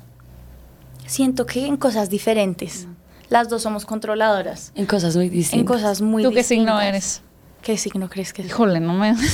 [1.07, 2.87] Siento que en cosas diferentes.
[3.29, 4.73] Las dos somos controladoras.
[4.75, 5.61] En cosas muy distintas.
[5.61, 6.89] En cosas muy ¿Tú qué signo distintas.
[6.89, 7.23] eres?
[7.63, 8.49] ¿Qué signo crees que es?
[8.49, 9.15] Híjole, no me...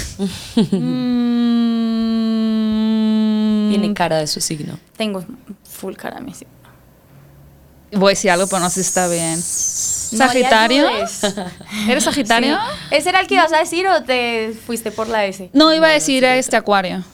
[2.41, 3.71] Mm.
[3.71, 4.79] Tiene cara de su signo.
[4.97, 5.25] Tengo
[5.65, 6.53] full cara a mi signo.
[7.93, 9.41] Voy a decir algo, pero no sé si está bien.
[9.41, 10.87] ¿Sagitario?
[11.89, 12.57] ¿Eres Sagitario?
[12.57, 12.61] Sí.
[12.97, 15.51] ¿Ese era el que ibas a decir o te fuiste por la S?
[15.53, 17.05] No, iba a decir este Acuario.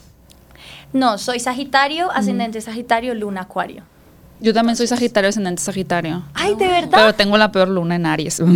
[0.93, 3.83] No, soy Sagitario, ascendente Sagitario, luna Acuario.
[4.39, 6.23] Yo también soy Sagitario, ascendente Sagitario.
[6.33, 6.97] Ay, ¿de verdad?
[6.99, 8.41] Pero tengo la peor luna en Aries.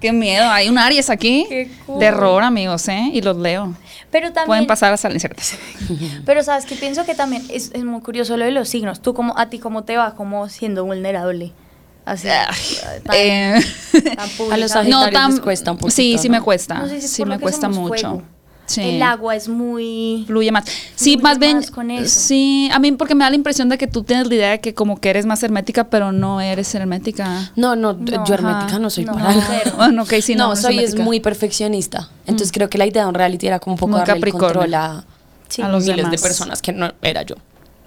[0.00, 0.48] Qué miedo.
[0.48, 1.46] Hay un Aries aquí.
[1.48, 1.98] Qué cool.
[1.98, 3.10] Terror, amigos, ¿eh?
[3.12, 3.74] Y los leo.
[4.10, 4.46] Pero también...
[4.46, 5.20] Pueden pasar a salir.
[6.26, 9.00] Pero sabes que pienso que también es, es muy curioso lo de los signos.
[9.02, 11.52] Tú como, a ti cómo te va como siendo vulnerable.
[12.04, 12.28] Así.
[13.04, 13.60] tan- Eh,
[14.16, 14.54] tan pública.
[14.54, 16.38] A los Sagitarios les cuesta un poquito, Sí, sí ¿no?
[16.38, 16.74] me cuesta.
[16.78, 17.88] No sé si sí me cuesta mucho.
[17.88, 18.22] fuego.
[18.70, 18.82] Sí.
[18.82, 20.22] El agua es muy...
[20.28, 20.64] fluye más.
[20.94, 21.56] Sí, Fluye más bien.
[21.56, 22.20] más con eso.
[22.20, 24.60] Sí, a mí porque me da la impresión de que tú tienes la idea de
[24.60, 27.50] que como que eres más hermética, pero no eres hermética.
[27.56, 29.62] No, no, No, yo hermética no soy no, para nada.
[29.76, 30.44] Bueno, sí, no.
[30.44, 32.10] no, no soy es muy perfeccionista.
[32.26, 34.72] Entonces creo que la idea de un reality era como un poco darle el control
[34.74, 35.04] a,
[35.48, 35.62] Sí.
[35.62, 36.12] A los miles demás.
[36.12, 37.34] de personas que no era yo.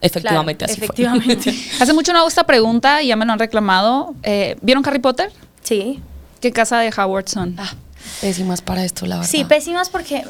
[0.02, 0.86] Efectivamente, Claro, así fue.
[0.86, 1.54] efectivamente.
[1.80, 4.14] Hace mucho no hago esta pregunta y ya me lo han reclamado.
[4.24, 5.32] Eh, ¿Vieron Harry Potter?
[5.62, 6.02] Sí.
[6.42, 7.56] ¿Qué casa de Howard son?
[7.58, 7.74] Ah,
[8.20, 9.30] pésimas para esto, la verdad.
[9.32, 10.26] Sí, pésimas porque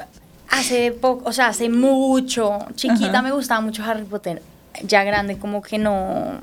[0.59, 2.59] Hace poco, o sea, hace mucho.
[2.75, 4.41] Chiquita me gustaba mucho Harry Potter.
[4.83, 6.39] Ya grande, como que no.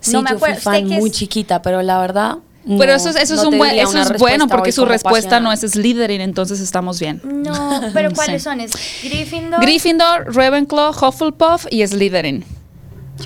[0.00, 0.60] Sí, no me yo fui acuerdo.
[0.60, 2.36] fan Sé que muy es- chiquita, pero la verdad.
[2.78, 5.52] Pero eso, es- eso no es, un buen, eso es bueno porque su respuesta no
[5.52, 5.60] es.
[5.60, 7.20] Slytherin, entonces estamos bien.
[7.24, 8.14] No, pero Sí.
[8.16, 8.60] ¿cuáles son?
[8.60, 8.72] ¿Es
[9.04, 9.60] Gryffindor?
[9.60, 12.44] Gryffindor, Ravenclaw, Hufflepuff y Slytherin.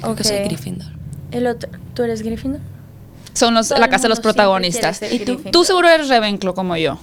[0.01, 0.39] Creo que soy.
[0.41, 0.89] Gryffindor.
[1.33, 2.61] El otro, ¿tú eres Gryffindor?
[3.33, 5.01] Son los, la casa de los protagonistas.
[5.11, 5.37] ¿Y tú?
[5.51, 6.99] Tú seguro eres Ravenclaw como yo.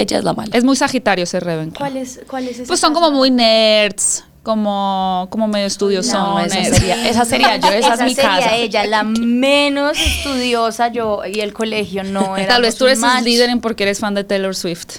[0.00, 0.50] Ella es la mala.
[0.56, 1.78] Es muy sagitario ser Ravenclaw.
[1.78, 3.04] ¿Cuál es, cuál es ese Pues son caso?
[3.04, 6.54] como muy nerds, como, como medio estudiosones.
[6.54, 8.56] esa sería- esa sería yo, esa es mi sería casa.
[8.56, 12.48] ella, la menos estudiosa yo y el colegio no era.
[12.48, 14.98] Tal vez tú eres Slytherin porque eres fan de Taylor Swift.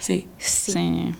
[0.00, 0.26] Sí.
[0.38, 0.72] Sí.
[0.72, 1.14] Sí.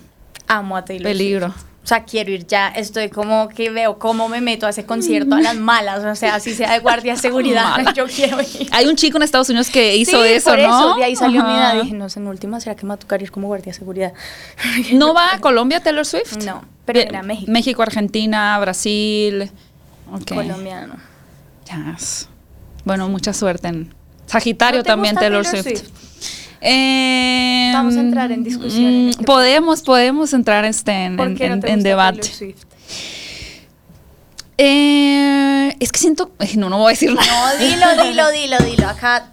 [0.46, 1.48] Amo a Taylor Peligro.
[1.48, 1.64] Swift.
[1.88, 2.68] O sea, quiero ir ya.
[2.68, 6.04] Estoy como que veo cómo me meto a ese concierto a las malas.
[6.04, 7.78] O sea, así sea de guardia de seguridad.
[7.96, 8.68] Yo quiero ir.
[8.72, 10.96] Hay un chico en Estados Unidos que hizo Sí, eso, por ¿no?
[10.98, 11.80] De ahí salió mi edad.
[11.80, 13.78] Dije, no sé, en última, ¿será que me va a tocar ir como guardia de
[13.78, 14.12] seguridad?
[14.92, 16.36] ¿No va a Colombia Taylor Swift?
[16.44, 17.50] No, pero era México.
[17.50, 19.50] México, Argentina, Brasil.
[20.12, 20.34] Ok.
[20.34, 20.96] Colombiano.
[21.96, 22.28] Yes.
[22.84, 23.94] Bueno, mucha suerte en
[24.26, 25.62] Sagitario ¿No te también Taylor Swift.
[25.62, 25.84] Swift?
[26.60, 31.28] Eh, Vamos a entrar en discusión en mm, este podemos, podemos entrar este en, ¿Por
[31.28, 32.54] en- qué no en- te en gusta debate.
[34.60, 37.26] Eh, es que siento, no, no voy a decir nada.
[37.54, 38.88] No, dilo, dilo, dilo, dilo.
[38.88, 39.30] Acá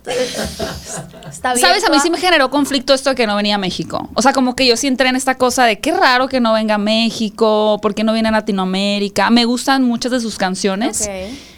[1.28, 1.62] está bien.
[1.66, 4.08] Sabes, a mí sí me generó conflicto esto de que no venía a México.
[4.14, 6.54] O sea, como que yo sí entré en esta cosa de qué raro que no
[6.54, 9.32] venga a México, por qué no viene a Latinoamérica.
[9.32, 11.02] Me gustan muchas de sus canciones.
[11.02, 11.10] Ok.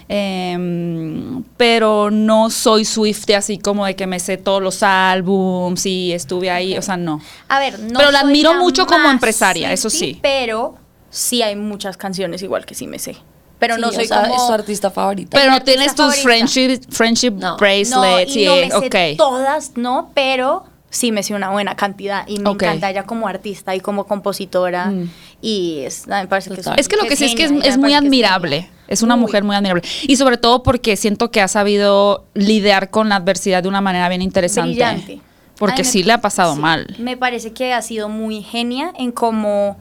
[0.10, 6.14] Em, pero no soy Swift así como de que me sé todos los álbums y
[6.14, 7.22] estuve ahí, o sea, no.
[7.50, 10.20] A ver, no Pero la soy admiro la mucho como empresaria, eso sí.
[10.22, 10.76] Pero
[11.10, 13.18] sí hay muchas canciones igual que sí me sé.
[13.60, 14.36] Pero Sí, no o soy sea, como...
[14.36, 15.38] es tu artista favorita.
[15.38, 16.24] Pero no tienes tus favorita.
[16.24, 17.58] friendship, friendship No.
[17.58, 19.18] bracelets no, y y, no me sé ok.
[19.18, 23.76] todas, no, pero sí me sé una buena cantidad y me encanta ella como artista
[23.76, 25.10] y como compositora Mm.
[25.42, 26.68] y es, me parece que es.
[26.78, 28.70] Es que lo que sí es que es, muy admirable.
[28.88, 29.22] Es una Uy.
[29.22, 29.84] mujer muy admirable.
[30.04, 34.08] Y sobre todo porque siento que ha sabido lidiar con la adversidad de una manera
[34.08, 34.72] bien interesante.
[34.72, 35.20] Brillante.
[35.58, 36.62] Porque Ay, me- sí le ha pasado sí.
[36.62, 36.96] mal.
[37.00, 39.76] Me parece que ha sido muy genia en cómo,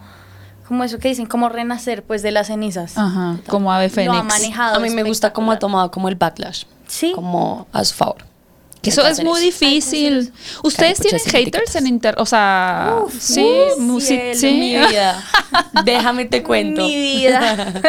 [0.67, 2.99] como eso que dicen, como renacer pues de las cenizas.
[2.99, 4.25] Ajá, como ave Lo ha fénix.
[4.25, 4.77] manejado.
[4.77, 6.65] A mí me gusta cómo ha tomado como el backlash.
[6.89, 7.13] Sí.
[7.15, 8.25] Como a su favor.
[8.87, 10.33] Que eso es muy difícil.
[10.63, 12.15] ¿Ustedes tienen haters en inter...
[12.19, 13.45] O sea, Uf, sí,
[13.77, 14.53] sí, cielo, sí.
[14.53, 15.25] Mi vida.
[15.85, 16.83] Déjame te cuento.
[16.83, 17.73] Mi vida.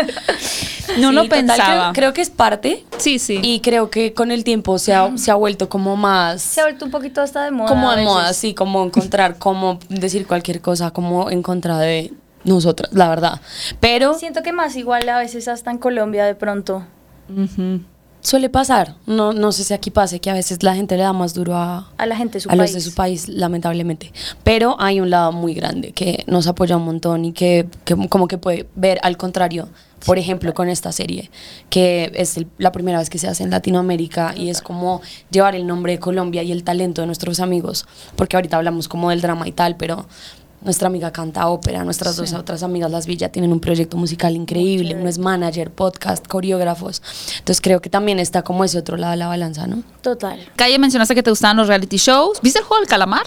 [0.99, 1.91] No Sí, lo total, pensaba.
[1.91, 2.85] Creo, creo que es parte.
[2.97, 3.39] Sí, sí.
[3.43, 6.41] Y creo que con el tiempo se ha, se ha vuelto como más.
[6.41, 7.67] Se ha vuelto un poquito hasta de moda.
[7.67, 12.13] como a de moda, sí, como encontrar, como decir cualquier cosa, como en contra de
[12.45, 13.41] nosotras, la verdad.
[13.81, 16.85] Pero Siento que más igual a veces hasta en Colombia de pronto.
[17.29, 17.81] Ujú.
[18.27, 18.95] Suele pasar.
[19.05, 21.55] No, no sé si aquí pase, que a veces la gente le da más duro
[21.55, 24.11] a, A la gente de su a los de su país, lamentablemente.
[24.43, 28.27] Pero hay un lado muy grande que nos apoya un montón y que, que como
[28.27, 29.69] que puede ver al contrario.
[30.05, 31.31] Por ejemplo, con esta serie,
[31.71, 35.55] que es el- la primera vez que se hace en Latinoamérica y es como llevar
[35.55, 37.85] el nombre de Colombia y el talento de nuestros amigos,
[38.15, 40.05] porque ahorita hablamos como del drama y tal, pero
[40.61, 44.95] nuestra amiga canta ópera, nuestras dos otras amigas, Las Villa, tienen un proyecto musical increíble,
[44.95, 47.01] uno es manager, podcast, coreógrafos.
[47.39, 49.83] Entonces creo que también está como ese otro lado de la balanza, ¿no?
[50.01, 50.39] Total.
[50.55, 52.41] Calle, mencionaste que te gustaban los reality shows.
[52.41, 53.25] ¿Viste el juego del calamar?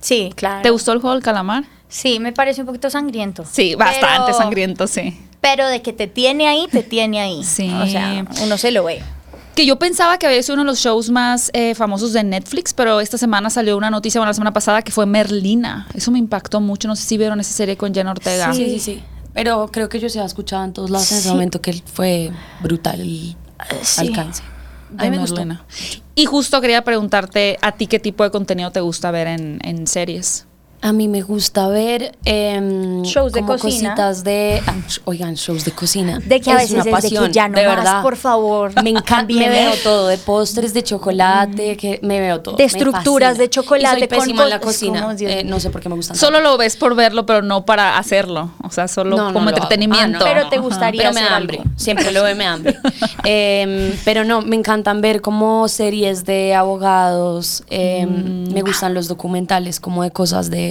[0.00, 0.62] Sí, claro.
[0.62, 1.64] ¿Te gustó el juego del calamar?
[1.88, 3.44] Sí, me parece un poquito sangriento.
[3.50, 5.18] Sí, bastante Pero- sangriento, sí.
[5.40, 7.42] Pero de que te tiene ahí, te tiene ahí.
[7.44, 7.72] Sí.
[7.72, 9.02] O sea, uno se lo ve.
[9.54, 12.72] Que yo pensaba que había sido uno de los shows más eh, famosos de Netflix,
[12.72, 15.86] pero esta semana salió una noticia, bueno, la semana pasada, que fue Merlina.
[15.94, 16.88] Eso me impactó mucho.
[16.88, 18.52] No sé si vieron esa serie con Jenna Ortega.
[18.54, 19.02] Sí, sí, sí.
[19.34, 22.30] Pero creo que yo se ha escuchado en todos lados en ese momento que fue
[22.62, 23.36] brutal el
[23.82, 24.00] sí.
[24.00, 24.42] alcance.
[24.98, 25.36] A mí me gustó.
[25.36, 25.64] Merlina.
[26.14, 29.86] Y justo quería preguntarte a ti qué tipo de contenido te gusta ver en, en
[29.86, 30.46] series.
[30.82, 33.90] A mí me gusta ver em, Shows de como cocina.
[33.90, 36.20] cositas de, ah, oigan, shows de cocina.
[36.24, 38.02] De que a Es veces una es de que ya no de más, verdad.
[38.02, 38.82] por favor.
[38.82, 42.56] Me encanta, me veo todo, de postres, de chocolate, que me veo todo.
[42.56, 43.42] De me estructuras fascina.
[43.44, 45.00] de chocolate Y soy con pésima en la cocina.
[45.02, 46.16] como, eh, no sé por qué me gustan.
[46.16, 46.50] Solo tanto.
[46.52, 48.50] lo ves por verlo, pero no para hacerlo.
[48.64, 50.00] O sea, solo No, no como entretenimiento.
[50.00, 50.24] Ah, no.
[50.24, 51.52] Pero te gustaría pero me hacer da algo.
[51.60, 51.70] hambre.
[51.76, 52.76] Siempre lo ve, me da hambre.
[53.24, 57.64] Em, pero no, me encantan ver como series de abogados.
[57.68, 58.52] em, Mm.
[58.54, 60.69] Me gustan los documentales como de cosas de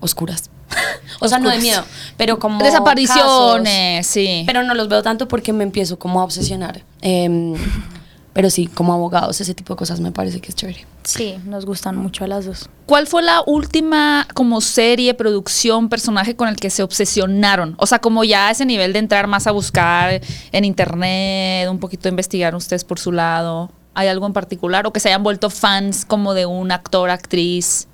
[0.00, 0.50] oscuras.
[1.20, 1.84] o sea, no de miedo,
[2.16, 4.12] pero como Desapariciones, casos.
[4.12, 4.44] sí.
[4.46, 6.82] Pero no los veo tanto porque me empiezo como a obsesionar.
[7.00, 7.54] Em,
[8.32, 10.86] pero sí, como abogados, ese tipo de cosas me parece que es chévere.
[11.04, 12.70] Sí, nos gustan mucho a las dos.
[12.86, 17.74] ¿Cuál fue la última como serie, producción, personaje con el que se obsesionaron?
[17.78, 20.20] O sea, como ya a ese nivel de entrar más a buscar
[20.52, 23.70] en internet, un poquito investigar ustedes por su lado.
[23.94, 24.86] ¿Hay algo en particular?
[24.86, 27.88] ¿O que se hayan vuelto fans como de un actor, actriz?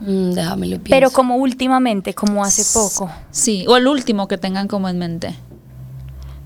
[0.00, 0.90] Mm, déjame lo pienso.
[0.90, 3.10] Pero como últimamente, como hace poco.
[3.30, 5.34] Sí, o el último que tengan como en mente.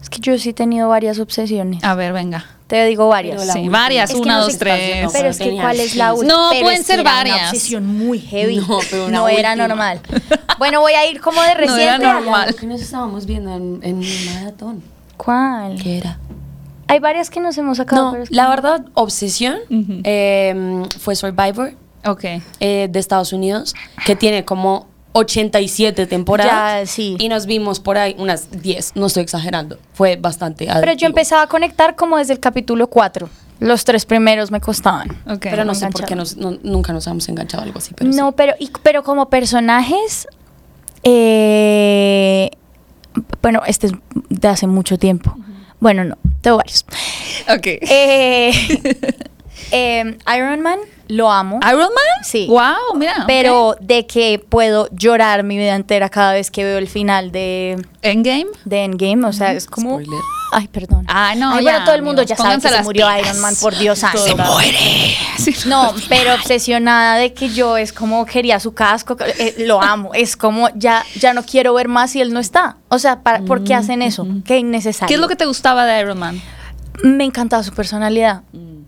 [0.02, 1.82] Es que yo sí he tenido varias obsesiones.
[1.82, 2.44] A ver, venga.
[2.68, 3.42] Te digo varias.
[3.42, 3.78] Sí, última.
[3.80, 5.09] varias, Es que una, no dos, sé- tres.
[5.12, 6.32] Pero es que ¿cuál es la última?
[6.35, 7.38] No, Pero pueden ser era varias.
[7.38, 8.56] Una obsesión muy heavy.
[8.68, 9.68] No, pero una no era última.
[9.68, 10.00] normal.
[10.59, 12.06] Bueno, voy a ir como de No era reciente.
[12.06, 12.54] normal.
[12.56, 14.02] Que nos estábamos viendo en, en
[14.35, 14.82] maratón.
[15.16, 15.80] ¿Cuál?
[15.80, 16.18] ¿Qué era?
[16.88, 18.04] Hay varias que nos hemos sacado.
[18.06, 18.50] No, pero es que la no.
[18.50, 20.00] verdad, Obsesión Ujú.
[20.04, 21.72] eh, fue Survivor
[22.61, 23.75] Eh, de Estados Unidos,
[24.07, 26.81] que tiene como 87 temporadas.
[26.81, 27.16] Ya, sí.
[27.19, 29.79] Y nos vimos por ahí unas 10, no estoy exagerando.
[29.95, 33.29] Fue bastante Pero yo empezaba a conectar como desde el capítulo 4.
[33.59, 35.09] Los tres primeros me costaban.
[35.40, 37.95] Pero no sé por qué nos- no- nunca nos hemos enganchado a algo así.
[37.95, 38.35] Pero no, sí.
[38.37, 40.29] pero, y- pero como personajes,
[41.03, 42.51] eh,
[43.40, 43.92] bueno, este es
[44.29, 45.35] de hace mucho tiempo.
[45.81, 46.85] Bueno, no, tengo varios.
[47.49, 47.66] Ok.
[47.66, 48.51] Eh,
[49.73, 51.61] eh, Iron Man, lo amo.
[51.62, 52.25] ¿Iron Man?
[52.25, 52.47] Sí.
[52.49, 53.25] Wow, mira.
[53.27, 57.85] Pero de que puedo llorar mi vida entera cada vez que veo el final de.
[58.03, 58.47] Endgame.
[58.64, 59.27] de Endgame.
[59.27, 60.01] O sea, es como.
[60.01, 60.21] Spoiler.
[60.53, 61.05] Ay, perdón.
[61.09, 63.27] Ay, no, Ay, ya, bueno, todo el mundo amigos, ya sabe que se murió pilas.
[63.27, 64.19] Iron Man, por Dios santo.
[64.19, 65.16] Se muere.
[65.66, 70.12] No, pero obsesionada de que yo es como quería su casco, eh, lo amo.
[70.14, 72.77] Es como ya, ya no quiero ver más si él no está.
[72.88, 74.27] O sea, para, ¿por qué hacen eso?
[74.45, 75.09] Qué innecesario.
[75.09, 76.40] ¿Qué es lo que te gustaba de Iron Man?
[77.03, 78.42] Me encantaba su personalidad.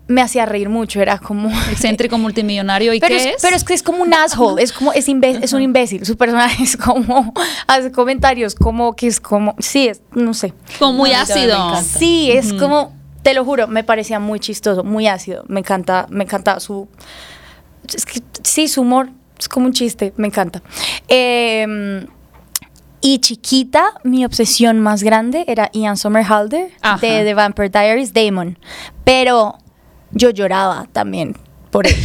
[0.09, 1.49] Me hacía reír mucho, era como...
[1.71, 2.93] Excéntrico multimillonario.
[2.93, 3.41] ¿Y Pero qué es, es?
[3.41, 6.05] pero es que es como un asshole, es como, es, imbé- es un imbécil.
[6.05, 7.33] Su personaje es como,
[7.67, 10.53] hace comentarios como que es como, sí, es, no sé.
[10.79, 11.75] como muy No, ácido.
[11.83, 12.91] Sí, es como,
[13.21, 15.43] te lo juro, me parecía muy chistoso, muy ácido.
[15.47, 16.87] Me encanta, me encanta su.
[17.93, 20.61] Es que sí, su humor es como un chiste, me encanta.
[21.07, 22.05] Eh,
[23.01, 26.97] y chiquita, mi obsesión más grande era Ian Somerhalder Ajá.
[27.05, 28.57] de The Vampire Diaries, Damon.
[29.05, 29.57] Pero
[30.11, 31.35] yo lloraba también
[31.71, 31.95] por él.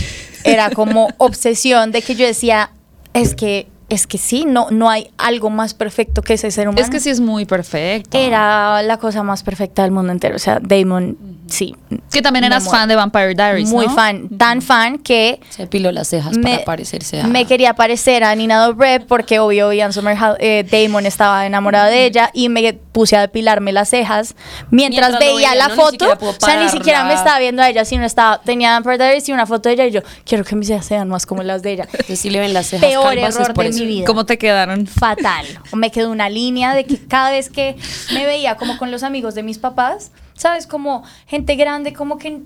[0.45, 2.71] Era como obsesión de que yo decía,
[3.13, 6.85] es que, es que sí, no, no hay algo más perfecto que ese ser humano.
[6.85, 8.19] Es que sí es muy perfecto.
[8.19, 10.37] Era la cosa más perfecta del mundo entero.
[10.37, 11.17] O sea, Damon,
[11.49, 11.75] sí.
[12.11, 13.95] Que también eras fan de Vampire Diaries, Muy ¿no?
[13.95, 14.29] fan.
[14.37, 17.27] Tan fan que Se piló las cejas me, para parecerse a...
[17.27, 22.05] me quería parecer a Nina Dobrev porque obvio Ian Somerhalder, eh, Damon estaba enamorado de
[22.05, 24.35] ella y me puse a depilarme las cejas
[24.71, 26.07] mientras, veía veía, la foto.
[26.21, 29.33] o sea, ni siquiera me estaba viendo a ella, sino estaba, tenía Vampire Diaries y
[29.33, 31.73] una foto de ella y yo, quiero que mis cejas sean más como las de
[31.73, 31.89] ella.
[31.93, 33.81] Entonces, si le ven las cejas Peor calvas, error por de eso.
[33.81, 34.07] mi vida.
[34.07, 34.87] ¿Cómo te quedaron?
[34.87, 35.47] fatal.
[35.75, 37.77] Me quedó una línea de que cada vez que
[38.13, 40.67] me veía como con los amigos de mis papás, ¿sabes?
[40.67, 42.43] Como gente grande, como que,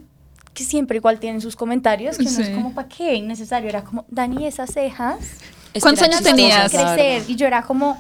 [0.55, 3.15] que siempre igual tienen sus comentarios, que no es como, ¿para qué?
[3.15, 3.69] Innecesario.
[3.69, 5.19] Era como, Dani, esas cejas.
[5.81, 6.73] ¿Cuántos años tenías?
[6.73, 7.25] crecer.
[7.29, 7.99] Y yo era como,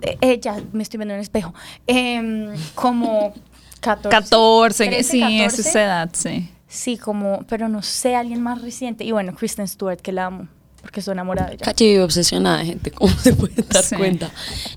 [0.00, 1.54] eh, eh, ya me estoy viendo en el espejo,
[1.86, 3.34] Em, como
[3.80, 4.08] 14.
[4.10, 5.44] 14, 13, sí, 14.
[5.44, 6.50] es esa edad, sí.
[6.68, 9.04] Sí, como, pero no sé, alguien más reciente.
[9.04, 10.48] Y bueno, Kristen Stewart, que la amo,
[10.80, 11.64] porque estoy enamorada de ella.
[11.64, 13.96] Cachi vive obsesionada, gente, ¿cómo se puede dar Sí.
[13.96, 14.30] cuenta?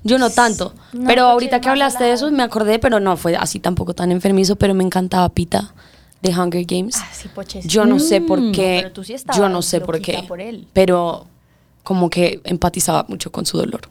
[0.04, 3.16] Yo no tanto, No, pero Cachi ahorita que hablaste de eso me acordé, pero no
[3.16, 5.74] fue así tampoco tan enfermizo, pero me encantaba Pita
[6.20, 6.96] de Hunger Games.
[6.98, 7.66] Ah, sí, poches.
[7.66, 10.22] Yo no sé por No, qué, pero tú sí estabas yo no sé por qué,
[10.28, 10.66] por él.
[10.72, 11.26] pero
[11.82, 13.82] como que empatizaba mucho con su dolor.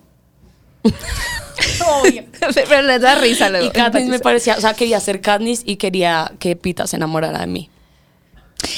[2.03, 2.23] Obvio.
[2.69, 3.67] Pero les da risa luego.
[3.67, 7.39] Y Katniss me parecía, o sea, quería ser Katniss y quería que Pita se enamorara
[7.39, 7.69] de mí.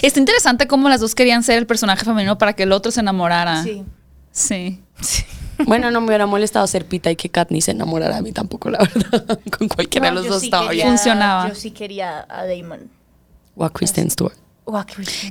[0.02, 3.00] Está interesante cómo las dos querían ser el personaje femenino para que el otro se
[3.02, 3.64] enamorara.
[3.64, 3.84] Sí.
[4.32, 4.82] Sí.
[5.68, 8.72] Bueno, no me hubiera molestado ser Pita y que Katniss se enamorara de mí tampoco,
[8.72, 9.40] la verdad.
[9.58, 10.96] Con cualquiera No, de los dos sí estaba quería- bien.
[10.98, 11.48] Funcionaba.
[11.50, 12.90] Yo sí quería a Damon.
[13.56, 14.34] O a Kristen Stewart.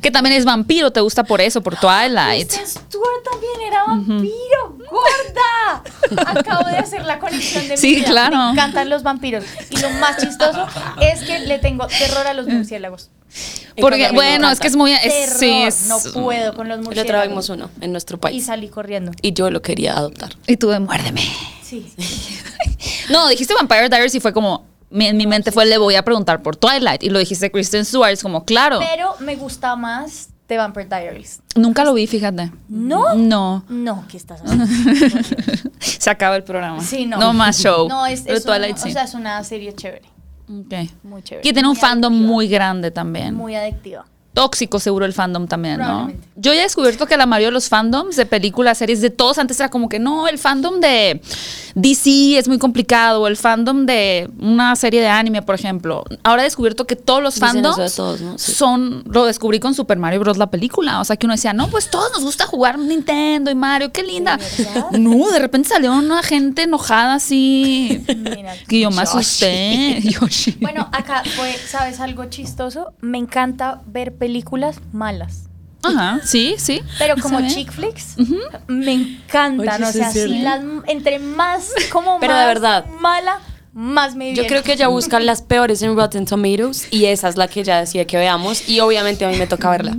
[0.02, 2.48] Que también es vampiro, te gusta por eso, por Twilight.
[2.52, 6.30] Kristen Stewart también era vampiro, gorda.
[6.38, 8.06] Acabo de hacer la conexión de mi Sí, vida.
[8.08, 8.36] claro.
[8.36, 9.44] Me encantan los vampiros.
[9.70, 10.66] Y lo más chistoso
[11.00, 13.10] es que le tengo terror a los murciélagos.
[13.80, 14.92] Porque, bueno, es que es muy.
[14.92, 15.38] es- terror.
[15.38, 17.08] sí, es- no puedo con los El murciélagos.
[17.10, 18.44] otro día vimos uno en nuestro Y país.
[18.46, 19.12] salí corriendo.
[19.22, 20.36] Y yo lo quería adoptar.
[20.46, 21.22] Y tú de muérdeme.
[21.64, 21.90] Sí.
[23.10, 24.66] No, dijiste Vampire Diaries y fue como.
[24.92, 27.02] Mi- en mi mente fue le voy a preguntar por Twilight.
[27.02, 28.78] Y lo dijiste Kristen Stewart, es como, claro.
[28.78, 31.40] Pero me gusta más The Vampire Diaries.
[31.56, 32.52] Nunca lo vi, fíjate.
[32.68, 33.14] ¿No?
[33.14, 33.64] No.
[33.68, 34.66] No, ¿qué estás haciendo?
[35.80, 36.80] Se acaba el programa.
[36.82, 37.18] Sí, no.
[37.18, 37.88] No más show.
[37.88, 38.90] No, es, es Twilight sí.
[38.90, 40.08] o sea, es una serie chévere.
[40.48, 40.90] Ok.
[41.04, 41.42] Muy chévere.
[41.42, 42.32] Que tiene un Muy fandom adictiva.
[42.32, 43.34] muy grande también.
[43.34, 44.04] Muy adictiva.
[44.34, 46.10] Tóxico seguro el fandom también, ¿no?
[46.36, 49.38] Yo ya he descubierto que la mayoría de los fandoms de películas, series, de todos
[49.38, 51.20] antes era como que no, el fandom de
[51.74, 56.04] DC es muy complicado, o el fandom de una serie de anime, por ejemplo.
[56.22, 58.38] Ahora he descubierto que todos los Dicen fandoms eso de todos, ¿no?
[58.38, 58.52] Sí.
[58.52, 60.38] son, lo descubrí con Super Mario Bros.
[60.38, 61.00] la película.
[61.00, 64.02] O sea, que uno decía, no, pues todos nos gusta jugar Nintendo y Mario, qué
[64.02, 64.38] linda.
[64.92, 68.04] No, de repente salió una gente enojada así.
[68.08, 68.54] Mira.
[68.66, 70.00] que yo me asusté.
[70.02, 70.56] Yoshi.
[70.60, 72.94] Bueno, acá fue, ¿sabes algo chistoso?
[73.00, 75.48] Me encanta ver películas malas.
[75.82, 76.80] Ajá, sí, sí.
[76.96, 78.14] Pero como chick flicks,
[78.68, 79.82] me encantan.
[79.82, 82.86] Oye, o sea, sí, las, entre más, como Pero de más verdad.
[83.00, 83.40] mala,
[83.72, 87.36] más me Yo creo que ella busca las peores en Rotten Tomatoes y esa es
[87.36, 89.96] la que ella decide que veamos y obviamente a mí me toca verla.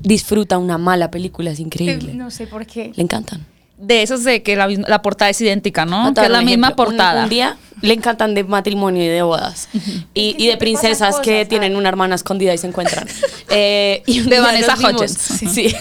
[0.00, 2.14] Disfruta una mala película, es increíble.
[2.14, 2.92] No sé por qué.
[2.96, 3.44] Le encantan.
[3.78, 6.14] De esos de que la, portada es idéntica, ¿no?
[6.14, 6.70] Que es la un misma.
[6.70, 7.24] Un- portada.
[7.24, 9.68] Un, día le encantan de matrimonio y de bodas.
[10.14, 11.78] Y, y de princesas que tienen ¿sabes?
[11.80, 13.06] una hermana escondida y se encuentran.
[13.50, 15.52] Eh, y un De día Vanessa nos vimos- Hudgens.
[15.54, 15.74] Sí.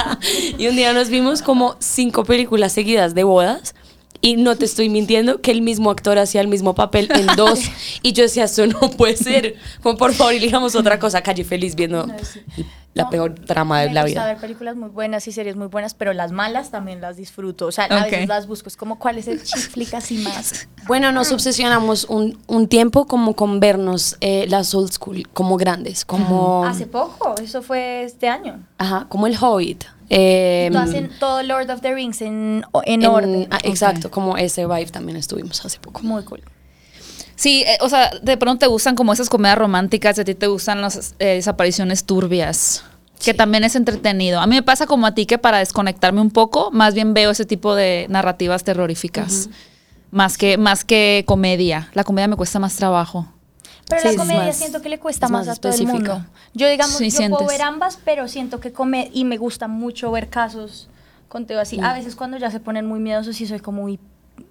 [0.58, 3.74] y un día nos vimos como cinco películas seguidas de bodas.
[4.20, 7.60] Y no te estoy mintiendo que el mismo actor hacía el mismo papel en dos.
[8.02, 9.54] Y yo decía, eso no puede ser.
[9.82, 11.22] Como por favor, elijamos otra cosa.
[11.22, 12.64] Calle feliz viendo No, sí.
[12.96, 14.26] La No, peor trama de me la gusta vida.
[14.26, 17.66] ver películas muy buenas y series muy buenas, pero las malas también las disfruto.
[17.66, 17.92] O sea, Ok.
[17.92, 18.68] a veces las busco.
[18.68, 20.66] Es como, ¿cuál es el chick flick así más?
[20.86, 26.04] Bueno, nos obsesionamos un, un tiempo como con vernos eh, las old school, como grandes,
[26.04, 26.64] como...
[26.64, 28.64] Hace poco, eso fue este año.
[28.78, 29.84] Ajá, como el Hobbit.
[30.08, 33.48] eh, Tú hacen todo Lord of the Rings en, en, en- orden.
[33.50, 36.00] ah, Exacto, como ese vibe también estuvimos hace poco.
[36.02, 36.42] Muy cool.
[37.36, 40.46] Sí, eh, o sea, de pronto te gustan como esas comedias románticas a ti te
[40.46, 42.84] gustan las eh, desapariciones turbias.
[43.22, 44.40] Que también es entretenido.
[44.40, 47.30] A mí me pasa como a ti que para desconectarme un poco, más bien veo
[47.30, 49.48] ese tipo de narrativas terroríficas.
[50.10, 51.88] Más que, más que comedia.
[51.94, 53.26] La comedia me cuesta más trabajo.
[53.88, 55.86] Pero Sí, la comedia más- siento que le cuesta es más, más a todo el
[55.86, 56.26] mundo.
[56.54, 60.10] Yo digamos, Sí, yo puedo ver ambas, pero siento que come y me gusta mucho
[60.10, 60.88] ver casos
[61.28, 61.78] contigo así.
[61.82, 63.98] A veces cuando ya se ponen muy miedosos y soy como uy,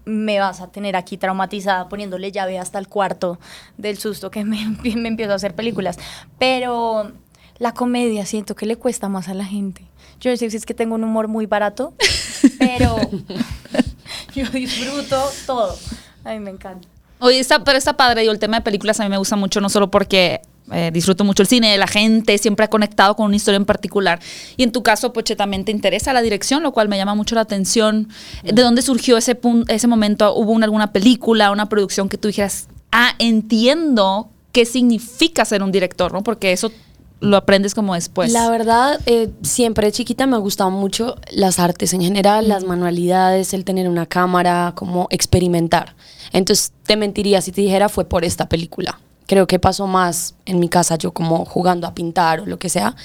[0.05, 3.39] me vas a tener aquí traumatizada poniéndole llave hasta el cuarto
[3.77, 5.97] del susto que me, me empiezo a hacer películas.
[6.39, 7.11] Pero
[7.57, 9.83] la comedia siento que le cuesta más a la gente.
[10.19, 11.93] Yo no sé si es que tengo un humor muy barato,
[12.59, 12.97] pero
[14.35, 15.75] yo disfruto todo.
[16.23, 16.87] A mí me encanta.
[17.19, 18.21] Oye, está, pero está padre.
[18.21, 20.41] Digo, el tema de películas a mí me gusta mucho, no solo porque
[20.71, 24.19] eh, disfruto mucho el cine, la gente siempre ha conectado con una historia en particular.
[24.57, 27.35] Y en tu caso, Poche, también te interesa la dirección, lo cual me llama mucho
[27.35, 28.09] la atención.
[28.43, 30.33] ¿De dónde surgió ese, ese momento?
[30.35, 35.71] ¿Hubo una- alguna película, una producción que tú dijeras, ah, entiendo qué significa ser un
[35.71, 36.23] director, ¿no?
[36.23, 36.71] Porque eso
[37.19, 38.31] lo aprendes como después.
[38.31, 42.63] La verdad, eh, siempre de chiquita me ha gustado mucho las artes en general, las
[42.63, 45.95] manualidades, el tener una cámara, como experimentar.
[46.33, 48.99] Entonces, te mentiría si te dijera fue por esta película.
[49.27, 52.69] Creo que pasó más en mi casa, yo como jugando a pintar o lo que
[52.69, 52.95] sea.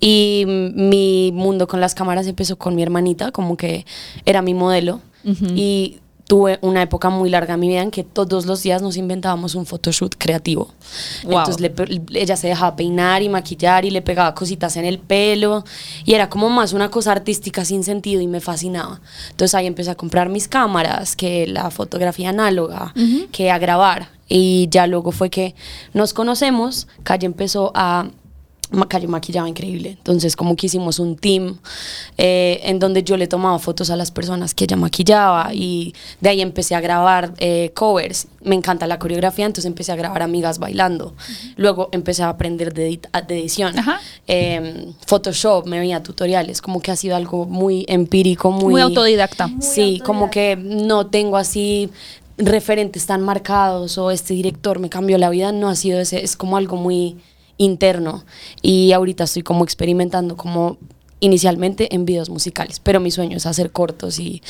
[0.00, 3.86] Y mi mundo con las cámaras empezó con mi hermanita, como que
[4.24, 5.00] era mi modelo.
[5.54, 5.98] Y
[6.28, 9.54] tuve una época muy larga en mi vida en que todos los días nos inventábamos
[9.54, 10.72] un photoshoot creativo.
[11.24, 11.38] Wow.
[11.38, 11.72] Entonces le
[12.20, 15.64] ella se dejaba peinar y maquillar y le pegaba cositas en el pelo
[16.04, 19.00] y era como más una cosa artística sin sentido y me fascinaba.
[19.30, 22.92] Entonces ahí empecé a comprar mis cámaras, que la fotografía análoga,
[23.32, 25.54] que a grabar y ya luego fue que
[25.94, 28.08] nos conocemos, Calle empezó a
[28.88, 29.92] Calle maquillaba increíble.
[29.96, 31.56] Entonces, como que hicimos un team
[32.18, 36.28] eh, en donde yo le tomaba fotos a las personas que ella maquillaba y de
[36.28, 38.26] ahí empecé a grabar eh, covers.
[38.42, 41.14] Me encanta la coreografía, entonces empecé a grabar amigas bailando.
[41.56, 43.78] Luego empecé a aprender de, edit- de edición.
[43.78, 44.00] Ajá.
[44.26, 49.46] Eh, Photoshop, me veía tutoriales, como que ha sido algo muy empírico, muy, Muy autodidacta.
[49.46, 51.88] Muy sí, como que no tengo así
[52.38, 56.36] referentes tan marcados o este director me cambió la vida, no ha sido ese, es
[56.36, 57.18] como algo muy
[57.56, 58.24] interno
[58.62, 60.78] y ahorita estoy como experimentando como
[61.20, 64.40] inicialmente en videos musicales, pero mi sueño es hacer cortos y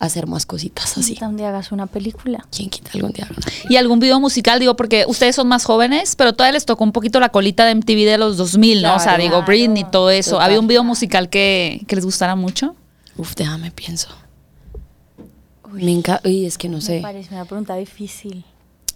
[0.00, 1.02] hacer más cositas así.
[1.02, 2.44] ¿Quién quita un día hagas una película?
[2.50, 3.28] ¿Quién quita algún día?
[3.68, 6.90] Y algún video musical, digo, porque ustedes son más jóvenes, pero todavía les tocó un
[6.92, 8.96] poquito la colita de MTV de los 2000, ¿no?
[8.96, 9.22] O sea, Claro.
[9.22, 10.32] digo, Britney, todo eso.
[10.32, 10.46] Total.
[10.46, 12.74] ¿Había un video musical que, que les gustara mucho?
[13.18, 14.08] Uf, déjame pienso.
[15.72, 17.00] Me encanta, uy, es que no Me sé.
[17.00, 18.44] parece una pregunta difícil.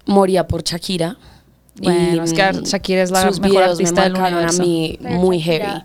[0.06, 1.16] Moría por Shakira.
[1.76, 4.62] Bueno, es que mm, Shakira es la sus mejor artista me del universo.
[4.62, 5.82] a mí Pero muy Shakira- heavy.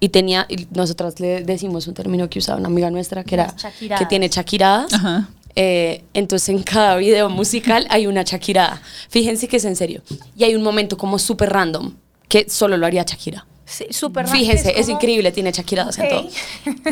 [0.00, 3.46] Y tenía, y nosotras le decimos un término que usaba una amiga nuestra que era
[3.46, 4.00] Las Shakiradas.
[4.00, 4.92] que tiene Shakiradas.
[4.92, 5.28] Ajá.
[5.54, 8.80] Eh, entonces en cada video musical hay una Shakirada.
[9.10, 10.02] Fíjense que es en serio.
[10.36, 11.94] Y hay un momento como súper random
[12.28, 13.46] que solo lo haría Shakira.
[13.72, 16.10] Sí, súper Fíjense, es, como- increíble, tiene Shakiradas en Ok.
[16.10, 16.30] todo.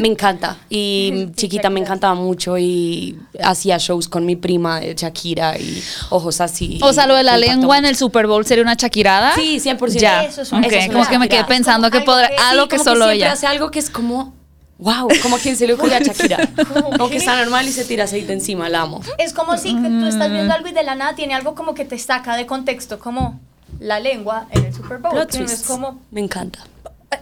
[0.01, 0.57] Me encanta.
[0.71, 1.87] Y Sí, chiquita me Shakira.
[1.95, 6.79] encantaba mucho y hacía shows con mi prima de Shakira y ojos así.
[6.83, 9.35] O sea, lo de la lengua en el Super Bowl sería una Shakirada.
[9.35, 10.01] Sí, 100%.
[10.01, 11.55] Ya, Eso es una- ok, eso es una como que me quedé Shakira.
[11.57, 13.33] pensando que Algo podrá, que- algo Sí, que como solo siempre ella.
[13.33, 14.33] hace algo que es como,
[14.79, 16.39] wow, como quien se le ocurre a Shakira.
[16.97, 19.03] como que está normal y se tira aceite encima, la amo.
[19.19, 20.33] Es como si que tú estás Mm.
[20.33, 23.39] viendo algo y de la nada tiene algo como que te saca de contexto, como
[23.81, 25.13] la lengua en el Super Bowl.
[25.13, 26.61] Plot es como, Me encanta.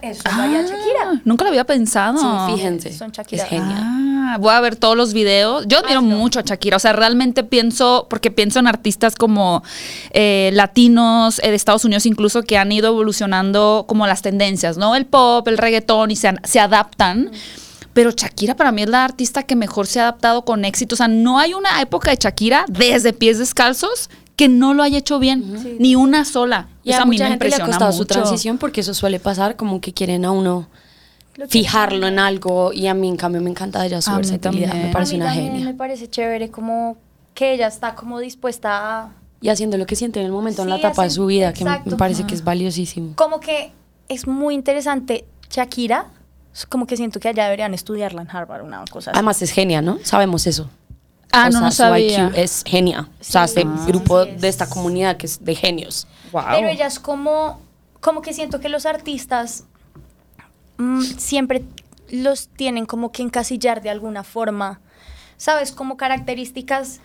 [0.01, 1.03] eso haría Shakira.
[1.05, 2.47] Ah, nunca lo había pensado.
[2.47, 2.93] Sí, fíjense.
[2.93, 3.45] son es Shakira.
[3.45, 3.81] genial.
[3.81, 4.37] Ah.
[4.39, 5.65] Voy a ver todos los videos.
[5.67, 6.77] Yo admiro mucho a Shakira.
[6.77, 9.63] O sea, realmente pienso, porque pienso en artistas como
[10.11, 14.95] eh, latinos eh, de Estados Unidos incluso que han ido evolucionando como las tendencias, ¿no?
[14.95, 17.31] El pop, el reggaetón y se, se adaptan.
[17.93, 20.93] Pero Shakira para mí es la artista que mejor se ha adaptado con éxito.
[20.93, 24.09] O sea, no hay una época de Shakira desde pies descalzos
[24.39, 26.69] que no lo haya hecho bien, ni una sola.
[26.85, 29.91] Y a, mucha gente le ha costado su transición porque eso suele pasar, como que
[29.91, 30.69] quieren a uno
[31.49, 35.17] fijarlo en algo y a mí en cambio me encanta ella su versatilidad, me parece
[35.17, 35.65] una genia.
[35.65, 36.95] Me parece chévere como
[37.33, 39.11] que ella está como dispuesta a...
[39.41, 41.65] Y haciendo lo que siente en el momento, en la etapa de su vida, que
[41.65, 43.15] me, parece que es valiosísimo.
[43.17, 43.73] Como que
[44.07, 46.05] es muy interesante Shakira,
[46.69, 49.17] como que siento que allá deberían estudiarla en Harvard, una cosa así.
[49.17, 49.99] Además es genia, ¿no?
[50.03, 50.69] Sabemos eso.
[51.31, 52.31] Ah, no, no sabía.
[52.35, 53.07] es genia.
[53.19, 56.07] o sea, este grupo de esta comunidad que es de genios.
[56.31, 57.59] Pero ella es como,
[57.99, 59.65] como que siento que los artistas
[60.77, 61.63] mm, siempre
[62.09, 64.81] los tienen como que encasillar de alguna forma,
[65.37, 65.71] ¿sabes?
[65.71, 66.99] Como características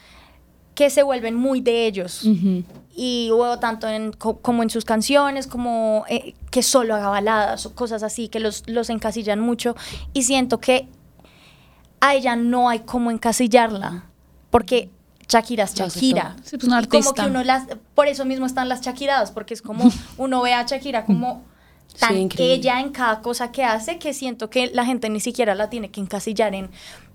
[0.75, 2.23] que se vuelven muy de ellos.
[2.97, 7.75] Y luego tanto en, como en sus canciones, como eh, que solo haga baladas o
[7.75, 9.77] cosas así, que los, los encasillan mucho.
[10.15, 10.89] Y siento que
[12.01, 14.07] a ella no hay como encasillarla
[14.55, 14.89] porque
[15.29, 16.37] Shakira es Shakira.
[16.45, 17.11] Sí, pues una artista.
[17.11, 20.55] como que uno las, por eso mismo están las Shakiradas, porque es como uno ve
[20.55, 21.43] a Shakira como
[21.99, 25.71] tan ella en cada cosa que hace que siento que la gente ni siquiera la
[25.71, 26.71] tiene que encasillar en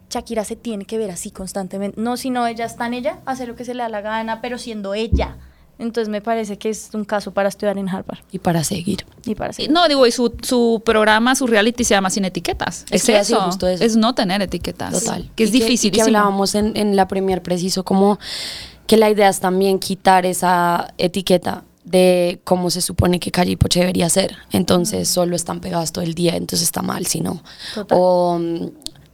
[0.10, 2.02] Shakira se tiene que ver así constantemente.
[2.02, 4.58] No, sino ella está en ella, hace lo que se le da la gana, pero
[4.58, 5.38] siendo ella.
[5.80, 8.20] Entonces me parece que es un caso para estudiar en Harvard.
[8.32, 9.06] Y para seguir.
[9.26, 9.72] Y para seguir.
[9.72, 12.86] No, digo, y su, su programa, su reality se llama Sin Etiquetas.
[12.92, 14.92] Es, eso, Es no tener etiquetas.
[14.92, 15.32] Total.
[15.36, 15.92] Que es difícil.
[15.92, 18.20] Que, hablábamos en, en la premier preciso, como
[18.88, 23.56] que la idea es también quitar esa etiqueta de cómo se supone que Calle y
[23.56, 24.36] Poche debería ser.
[24.52, 27.42] Entonces solo están pegadas todo el día, entonces está mal, si no.
[27.90, 28.40] O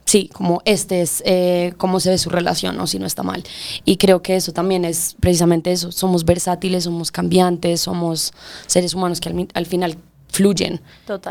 [0.06, 3.44] sí, como este es eh, cómo se ve su relación o si no está mal.
[3.84, 5.92] Y creo que eso también es precisamente eso.
[5.92, 8.32] Somos versátiles, somos cambiantes, somos
[8.66, 9.98] seres humanos que al, final
[10.28, 10.80] fluyen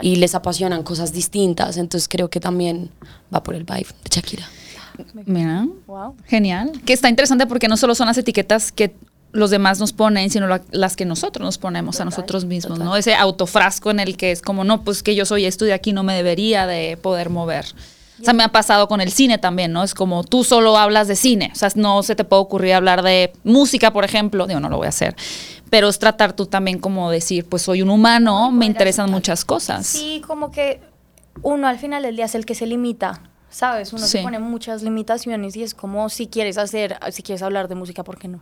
[0.01, 1.77] y les apasionan cosas distintas.
[1.77, 2.91] Entonces creo que también
[3.33, 4.47] va por el vibe de Shakira.
[5.25, 6.15] Mira, wow.
[6.25, 6.71] genial.
[6.85, 8.95] Que está interesante porque no solo son las etiquetas que
[9.31, 12.95] los demás nos ponen, sino las que nosotros nos ponemos a nosotros mismos, ¿no?
[12.95, 15.91] Ese autofrasco en el que es como, no, pues que yo soy esto de aquí,
[15.91, 17.65] no me debería de poder mover.
[18.19, 19.83] O sea, me ha pasado con el cine también, ¿no?
[19.83, 23.03] Es como tú solo hablas de cine, o sea, no se te puede ocurrir hablar
[23.03, 25.15] de música, por ejemplo, digo, no lo voy a hacer,
[25.69, 29.85] pero es tratar tú también como decir, pues soy un humano, me interesan muchas cosas.
[29.85, 30.79] Sí, como que
[31.41, 33.91] uno al final del día es el que se limita, ¿sabes?
[33.91, 37.75] Uno se pone muchas limitaciones y es como si quieres hacer, si quieres hablar de
[37.75, 38.41] música, ¿por qué no?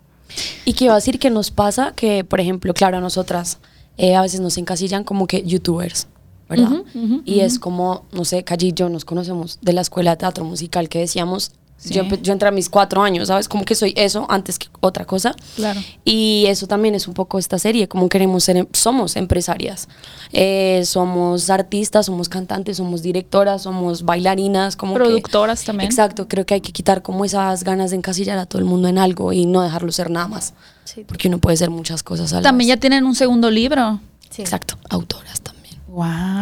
[0.66, 3.60] Y que iba a decir que nos pasa que, por ejemplo, claro, a nosotras
[3.98, 6.08] eh, a veces nos encasillan como que youtubers.
[6.50, 6.84] ¿Verdad?
[7.26, 10.46] y es como, no sé, Calle y yo nos conocemos de la escuela de teatro
[10.46, 11.52] musical que decíamos,
[11.90, 13.50] yo, yo, entré a mis cuatro años, ¿sabes?
[13.50, 15.36] Como que soy eso antes que otra cosa.
[15.56, 15.82] Claro.
[16.06, 19.90] Y eso también es un poco esta serie, como queremos ser, em, somos empresarias,
[20.32, 25.90] eh, somos artistas, somos cantantes, somos directoras, somos bailarinas, como productoras también.
[25.90, 28.88] Exacto, creo que hay que quitar como esas ganas de encasillar a todo el mundo
[28.88, 30.54] en algo y no dejarlo ser nada más.
[30.86, 31.04] Sí.
[31.06, 34.00] Porque uno puede ser muchas cosas a la También ya tienen un segundo libro.
[34.30, 34.42] Sí.
[34.42, 35.76] Exacto, autoras también.
[35.88, 36.33] Wow.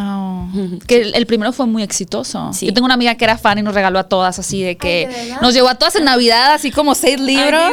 [0.86, 2.50] Que el, primero fue muy exitoso.
[2.60, 5.08] Yo tengo una amiga que era fan y nos regaló a todas así de que
[5.40, 7.72] nos llevó a todas en Navidad, así como seis libros.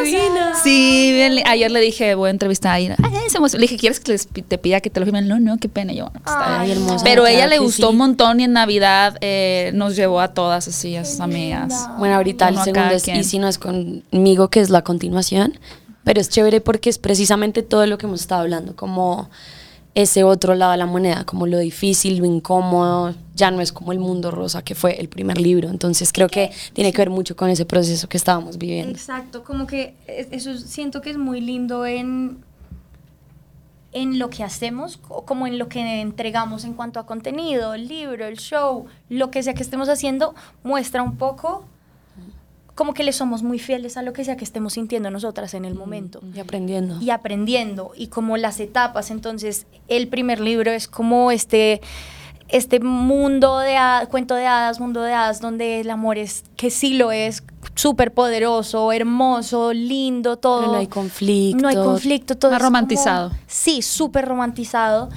[0.64, 2.96] sí, ayer le dije, voy a entrevistar a ella.
[3.54, 5.28] Le dije, ¿quieres que te pida que te lo firmen?
[5.28, 5.94] No, no, qué pena.
[5.94, 10.34] Yo, pues, Pero ella le gustó un montón y en Navidad eh, nos llevó a
[10.34, 11.90] todas así, a sus amigas.
[11.98, 15.60] Bueno, ahorita el segundo es Y si no es conmigo, que es la continuación.
[16.04, 19.30] Pero es chévere porque es precisamente todo lo que hemos estado hablando, como
[19.96, 23.92] ese otro lado de la moneda, como lo difícil, lo incómodo, ya no es como
[23.92, 25.70] el mundo rosa que fue el primer libro.
[25.70, 28.92] Entonces creo que tiene que ver mucho con ese proceso que estábamos viviendo.
[28.92, 32.44] Exacto, como que eso siento que es muy lindo en,
[33.92, 38.26] en lo que hacemos, como en lo que entregamos en cuanto a contenido, el libro,
[38.26, 41.66] el show, lo que sea que estemos haciendo, muestra un poco
[42.80, 45.66] como que le somos muy fieles a lo que sea que estemos sintiendo nosotras en
[45.66, 46.22] el momento.
[46.34, 46.98] Y aprendiendo.
[47.02, 49.12] Y aprendiendo, y como las etapas.
[49.12, 51.82] Entonces, el primer libro es como este
[52.48, 53.76] este mundo de
[54.10, 57.44] cuento de hadas, mundo de hadas, donde el amor es, que sí lo es,
[57.76, 60.68] súper poderoso, hermoso, lindo, todo.
[60.68, 61.62] no hay conflicto.
[61.62, 62.54] No hay conflicto, todo.
[62.54, 63.32] es romantizado.
[63.46, 65.10] sí, súper romantizado.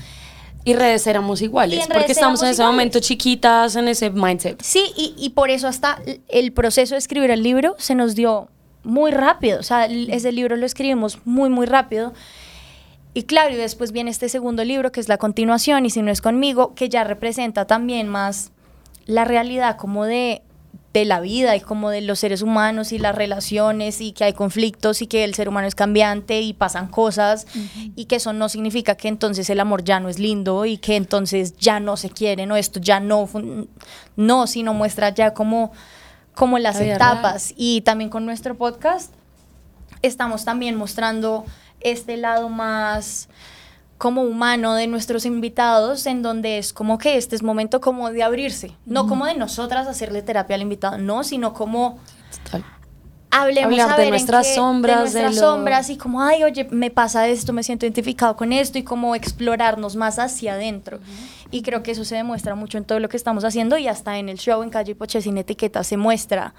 [0.65, 4.63] Y redes éramos iguales, porque estamos en ese momento chiquitas, en ese mindset.
[4.63, 8.49] Sí, y, y, por eso hasta el proceso de escribir el libro se nos dio
[8.85, 9.59] muy rápido.
[9.61, 12.13] O sea, ese libro lo escribimos muy, muy rápido.
[13.15, 16.11] Y claro, y después viene este segundo libro, que es la continuación, y si no
[16.11, 18.53] es conmigo, que ya representa también más
[19.05, 20.43] la realidad como de
[20.93, 24.33] de la vida y como de los seres humanos y las relaciones y que hay
[24.35, 27.47] conflictos y que el ser humano es cambiante y pasan cosas
[27.97, 30.97] y que eso no significa que entonces el amor ya no es lindo y que
[30.97, 33.29] entonces ya no se quiere, no, esto ya no,
[34.17, 35.73] no, sino muestra ya como,
[36.35, 37.55] como las La etapas.
[37.57, 39.13] Y también con nuestro podcast
[40.03, 41.47] estamos también mostrando
[41.81, 43.29] este lado más
[44.03, 48.25] como humano de nuestros invitados, en donde es como que este es momento como de
[48.25, 52.01] abrirse, no como de nosotras hacerle terapia al invitado, no, sino como
[53.31, 55.97] hablemos Hablar a de ver en nuestras qué- sombras, de de nuestras lo- sombras y
[55.97, 60.19] como, ay, oye, me pasa esto, me siento identificado con esto y como explorarnos más
[60.19, 60.99] hacia adentro.
[61.51, 64.19] Y creo que eso se demuestra mucho en todo lo que estamos haciendo y hasta
[64.19, 66.55] en el show en Calle Poche sin etiqueta se muestra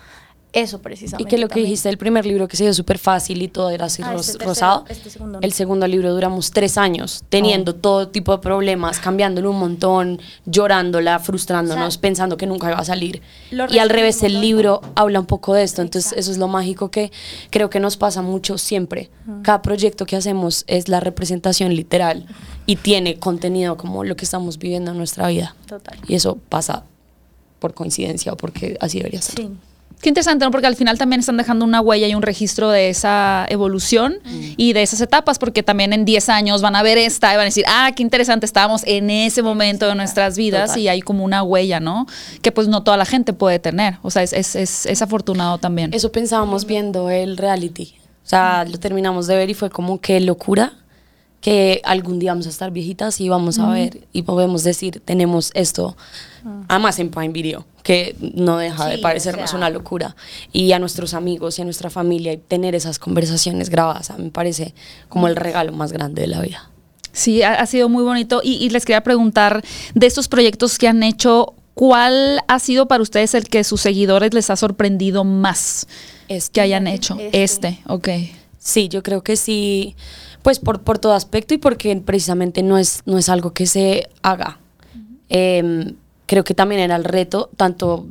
[0.53, 1.29] eso Y precisamente.
[1.29, 3.85] que lo que dijiste del primer libro que se dio súper fácil y todo era
[3.85, 4.85] así Ah, ros- este tercero, rosado.
[4.87, 5.45] este segundo no.
[5.45, 7.75] el segundo libro duramos tres años teniendo Oh.
[7.75, 12.77] todo tipo de problemas, cambiándolo un montón, llorándola, frustrándonos, O sea, pensando que nunca iba
[12.79, 13.21] a salir.
[13.69, 15.81] Y al revés, el libro habla un poco de esto.
[15.81, 16.19] Entonces, Exacto.
[16.21, 17.11] eso es lo mágico que
[17.49, 19.09] creo que nos pasa mucho siempre.
[19.41, 22.27] Cada proyecto que hacemos es la representación literal
[22.67, 25.55] y tiene contenido como lo que estamos viviendo en nuestra vida.
[25.67, 25.97] Total.
[26.07, 26.83] Y eso pasa
[27.59, 29.35] por coincidencia o porque así debería ser.
[29.37, 29.49] Sí.
[30.03, 30.51] Qué interesante, ¿no?
[30.51, 34.17] Porque al final también están dejando una huella y un registro de esa evolución
[34.57, 37.43] y de esas etapas, porque también en 10 años van a ver esta y van
[37.43, 40.81] a decir, ah, qué interesante, estábamos en ese momento de nuestras vidas Total.
[40.81, 42.05] y hay como una huella, ¿no?
[42.41, 43.95] Que pues no toda la gente puede tener.
[44.01, 45.93] O sea, es, es, es, es afortunado también.
[45.93, 47.95] Eso pensábamos viendo el reality.
[48.25, 50.73] O sea, lo terminamos de ver y fue como qué locura
[51.43, 55.51] que algún día vamos a estar viejitas y vamos a ver y podemos decir, tenemos
[55.55, 55.97] esto,
[56.69, 59.57] además en Prime Video, que no deja de parecernos o sea.
[59.57, 60.15] una locura.
[60.53, 64.23] Y a nuestros amigos y a nuestra familia y tener esas conversaciones grabadas, a mí
[64.23, 64.73] me parece
[65.09, 66.69] como el regalo más grande de la vida.
[67.11, 68.39] Sí, ha, ha sido muy bonito.
[68.41, 69.61] Y, y les quería preguntar,
[69.93, 74.33] de estos proyectos que han hecho, ¿cuál ha sido para ustedes el que sus seguidores
[74.33, 75.87] les ha sorprendido más
[76.29, 76.53] Este.
[76.53, 77.17] que hayan hecho?
[77.19, 77.43] Este.
[77.43, 78.07] Este, ok.
[78.57, 79.93] Sí, yo creo que sí,
[80.43, 84.09] pues por, por todo aspecto y porque precisamente no es, no es algo que se
[84.21, 84.59] haga.
[85.29, 85.95] Em,
[86.27, 88.05] creo que también era el reto, tanto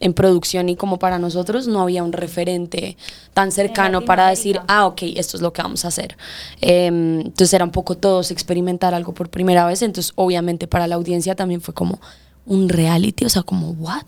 [0.00, 2.96] en producción y como para nosotros, no había un referente
[3.34, 6.16] tan cercano para decir, ah, ok, esto es lo que vamos a hacer.
[6.60, 10.96] Em, entonces era un poco todos experimentar algo por primera vez, entonces obviamente para la
[10.96, 12.00] audiencia también fue como
[12.46, 14.06] un reality, o sea, como, ¿what?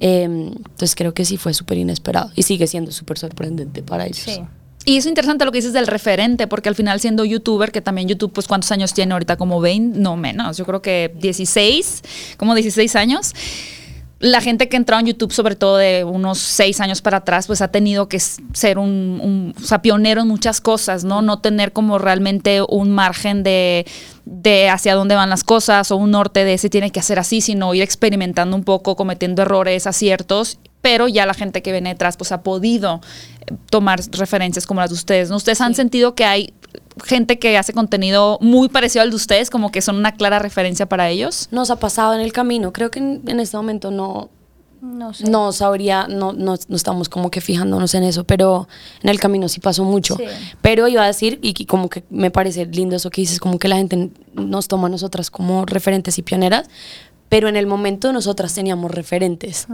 [0.00, 4.18] Em, entonces creo que sí fue súper inesperado y sigue siendo súper sorprendente para ellos.
[4.18, 4.40] Sí.
[4.88, 8.08] Y es interesante lo que dices del referente, porque al final siendo youtuber, que también
[8.08, 12.02] YouTube, pues cuántos años tiene ahorita, como 20, no menos, yo creo que 16,
[12.38, 13.34] como 16 años.
[14.18, 17.60] La gente que ha en YouTube, sobre todo de unos 6 años para atrás, pues
[17.60, 21.20] ha tenido que ser un, un- pionero en muchas cosas, ¿no?
[21.20, 23.84] No tener como realmente un margen de,
[24.24, 27.42] de hacia dónde van las cosas o un norte de se tiene que hacer así,
[27.42, 32.16] sino ir experimentando un poco, cometiendo errores, aciertos pero ya la gente que viene detrás
[32.16, 33.00] pues ha podido
[33.40, 35.30] eh, tomar referencias como las de ustedes.
[35.30, 35.36] ¿no?
[35.36, 36.52] ¿Ustedes han sentido que hay
[37.04, 40.86] gente que hace contenido muy parecido al de ustedes, como que son una clara referencia
[40.86, 41.48] para ellos?
[41.50, 42.72] nos ha pasado en el camino.
[42.72, 44.30] Creo que en, en este momento no,
[44.80, 45.28] No sé.
[45.30, 48.68] no sabría, no, no, no estamos como que fijándonos en eso, pero
[49.02, 50.16] en el camino sí pasó mucho.
[50.16, 50.24] Sí.
[50.60, 53.68] Pero iba a decir, y, como que me parece lindo eso que dices, como que
[53.68, 56.68] la gente nos toma a nosotras como referentes y pioneras,
[57.28, 59.66] pero en el momento nosotras teníamos referentes.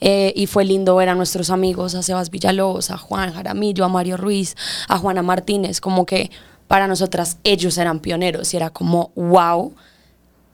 [0.00, 3.88] Eh, y fue lindo ver a nuestros amigos, a Sebas Villalobos, a Juan Jaramillo, a
[3.88, 4.56] Mario Ruiz,
[4.88, 6.30] a Juana Martínez, como que
[6.68, 9.74] para nosotras ellos eran pioneros y era como, wow,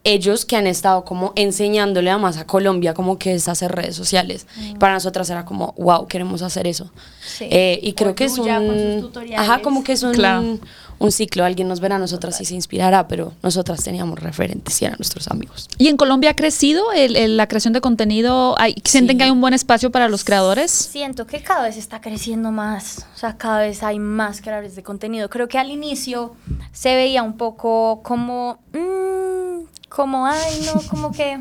[0.07, 4.47] ellos que han estado como enseñándole además a Colombia como que es hacer redes sociales.
[4.79, 6.93] Para nosotras era como, wow, queremos hacer eso.
[7.27, 7.49] Sí.
[7.51, 8.79] Eh, y creo que es Yuya con
[9.13, 9.35] sus un...
[9.35, 10.59] Ajá, como que es un, Claro.
[10.99, 11.45] Un ciclo.
[11.45, 15.29] Alguien nos verá a nosotras y se inspirará, pero nosotras teníamos referentes y eran nuestros
[15.29, 15.69] amigos.
[15.79, 18.55] ¿Y en Colombia ha crecido el- el- la creación de contenido?
[18.59, 19.19] ¿Hay- ¿Sienten Sí.
[19.19, 20.71] que hay un buen espacio para los creadores?
[20.71, 24.83] Siento que cada vez está creciendo más, o sea, cada vez hay más creadores de
[24.83, 25.29] contenido.
[25.29, 26.35] Creo que al inicio
[26.73, 31.41] se veía un poco como, mm, como, ay, no, como que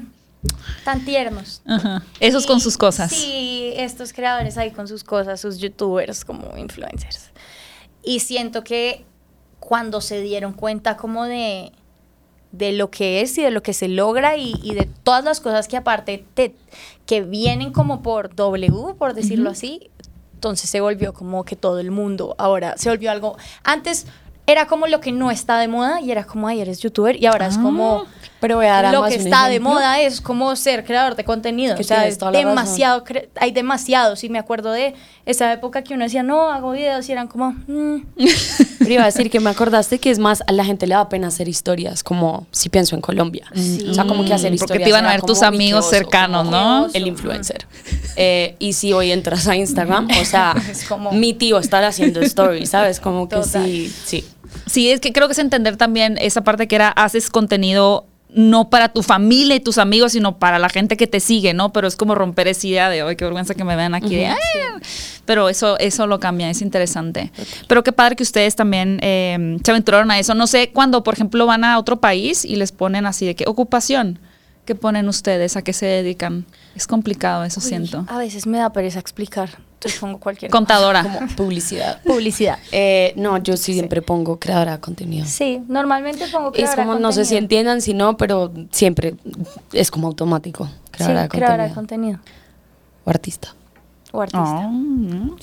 [0.84, 1.62] tan tiernos.
[1.66, 2.04] Ajá.
[2.20, 3.12] Esos con sus cosas.
[3.12, 7.32] Sí, estos creadores ahí con sus cosas, sus youtubers como influencers.
[8.04, 9.04] Y siento que
[9.68, 11.72] cuando se dieron cuenta como de,
[12.52, 15.40] de lo que es y de lo que se logra y, y de todas las
[15.42, 16.56] cosas que aparte te,
[17.08, 19.90] que vienen como por W, por decirlo así,
[20.36, 23.38] entonces se volvió como que todo el mundo ahora se volvió algo.
[23.64, 24.06] Antes
[24.46, 27.26] era como lo que no está de moda y era como, ay, eres youtuber y
[27.26, 27.64] ahora es Ah.
[27.64, 28.06] como
[28.46, 31.24] Pero voy a dar lo que un está de moda es como ser creador de
[31.24, 31.76] contenido.
[31.76, 34.24] Que o sea, es demasiado, cre- hay demasiados.
[34.24, 34.94] Y me acuerdo de
[35.26, 38.02] esa época que uno decía, no, hago videos y eran como, mm,
[38.80, 41.10] Pero iba a decir que me acordaste que es más, a la gente le da
[41.10, 43.48] pena hacer historias, como si pienso en Colombia.
[43.90, 44.60] O sea, como que hacer Mm, historias.
[44.78, 46.88] porque te iban a ver tus amigos cercanos, ¿no?
[46.94, 47.66] El influencer.
[48.18, 52.22] Eh, y si hoy entras a Instagram, o sea, Es como- mi tío está haciendo
[52.22, 53.02] stories, ¿sabes?
[53.02, 53.66] Como que Total.
[53.66, 54.24] sí, sí.
[54.68, 58.70] Sí, es que creo que es entender también esa parte que era, haces contenido no
[58.70, 61.72] para tu familia y tus amigos, sino para la gente que te sigue, ¿no?
[61.72, 64.16] Pero es como romper esa idea de, ay, qué vergüenza que me vean aquí.
[64.16, 64.34] de.
[65.26, 67.32] Pero eso, eso lo cambia, es interesante.
[67.68, 70.36] Pero qué padre que ustedes también eh, se aventuraron a eso.
[70.36, 73.46] No sé, cuando, por ejemplo, van a otro país y les ponen así de que
[73.48, 74.20] ocupación,
[74.66, 75.56] ¿qué ponen ustedes?
[75.58, 76.46] ¿A qué se dedican?
[76.76, 78.06] Es complicado, eso siento.
[78.08, 79.50] a veces me da pereza explicar.
[80.00, 81.04] Pongo cualquier Contadora.
[81.04, 82.02] Como publicidad.
[82.06, 82.60] publicidad.
[82.72, 85.26] Eh, no, yo sí siempre pongo creadora de contenido.
[85.26, 89.16] Sí, normalmente pongo Es creadora de como, no sé si entiendan, si no, pero siempre
[89.74, 90.70] es como automático.
[90.92, 92.20] Creadora sí, de creadora de contenido.
[93.04, 93.54] O artista.
[94.12, 94.64] O artista.
[94.64, 95.36] Ah, mm,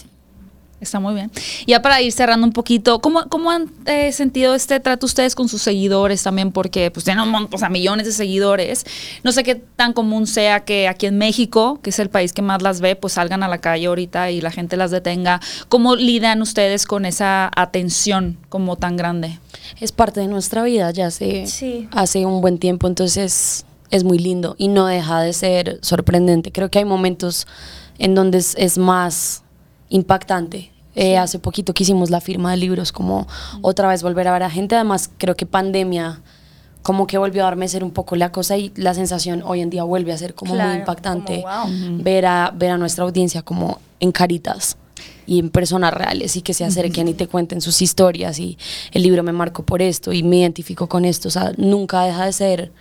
[0.83, 1.31] Está muy bien.
[1.65, 5.49] Ya para ir cerrando un poquito, ¿cómo, cómo han eh, sentido este trato ustedes con
[5.49, 6.51] sus seguidores también?
[6.51, 8.85] Porque pues tienen un montón, o sea, millones de seguidores.
[9.23, 12.43] No sé qué tan común sea que aquí en México, que es el país que
[12.43, 15.41] más las ve, pues salgan a la calle ahorita y la gente las detenga.
[15.69, 19.39] ¿Cómo lidan ustedes con esa atención como tan grande?
[19.81, 21.89] Es parte de nuestra vida ya hace, Sí.
[21.93, 26.51] hace un buen tiempo, entonces es muy lindo y no deja de ser sorprendente.
[26.51, 27.47] Creo que hay momentos
[27.99, 29.45] en donde es, es más
[29.91, 30.72] impactante.
[30.95, 33.27] Eh, hace poquito que hicimos la firma de libros, como
[33.63, 34.75] otra vez volver a ver a gente.
[34.75, 36.21] Además, creo que pandemia
[36.83, 39.85] como que volvió a adormecer un poco la cosa y la sensación hoy en día
[39.85, 42.03] vuelve a ser como Claro, muy impactante como, wow.
[42.03, 44.77] ver, a, ver a nuestra audiencia como en caritas
[45.27, 48.59] y en personas reales y que se acerquen y te cuenten sus historias y
[48.91, 51.29] el libro me marcó por esto y me identifico con esto.
[51.29, 52.73] O sea, nunca deja de ser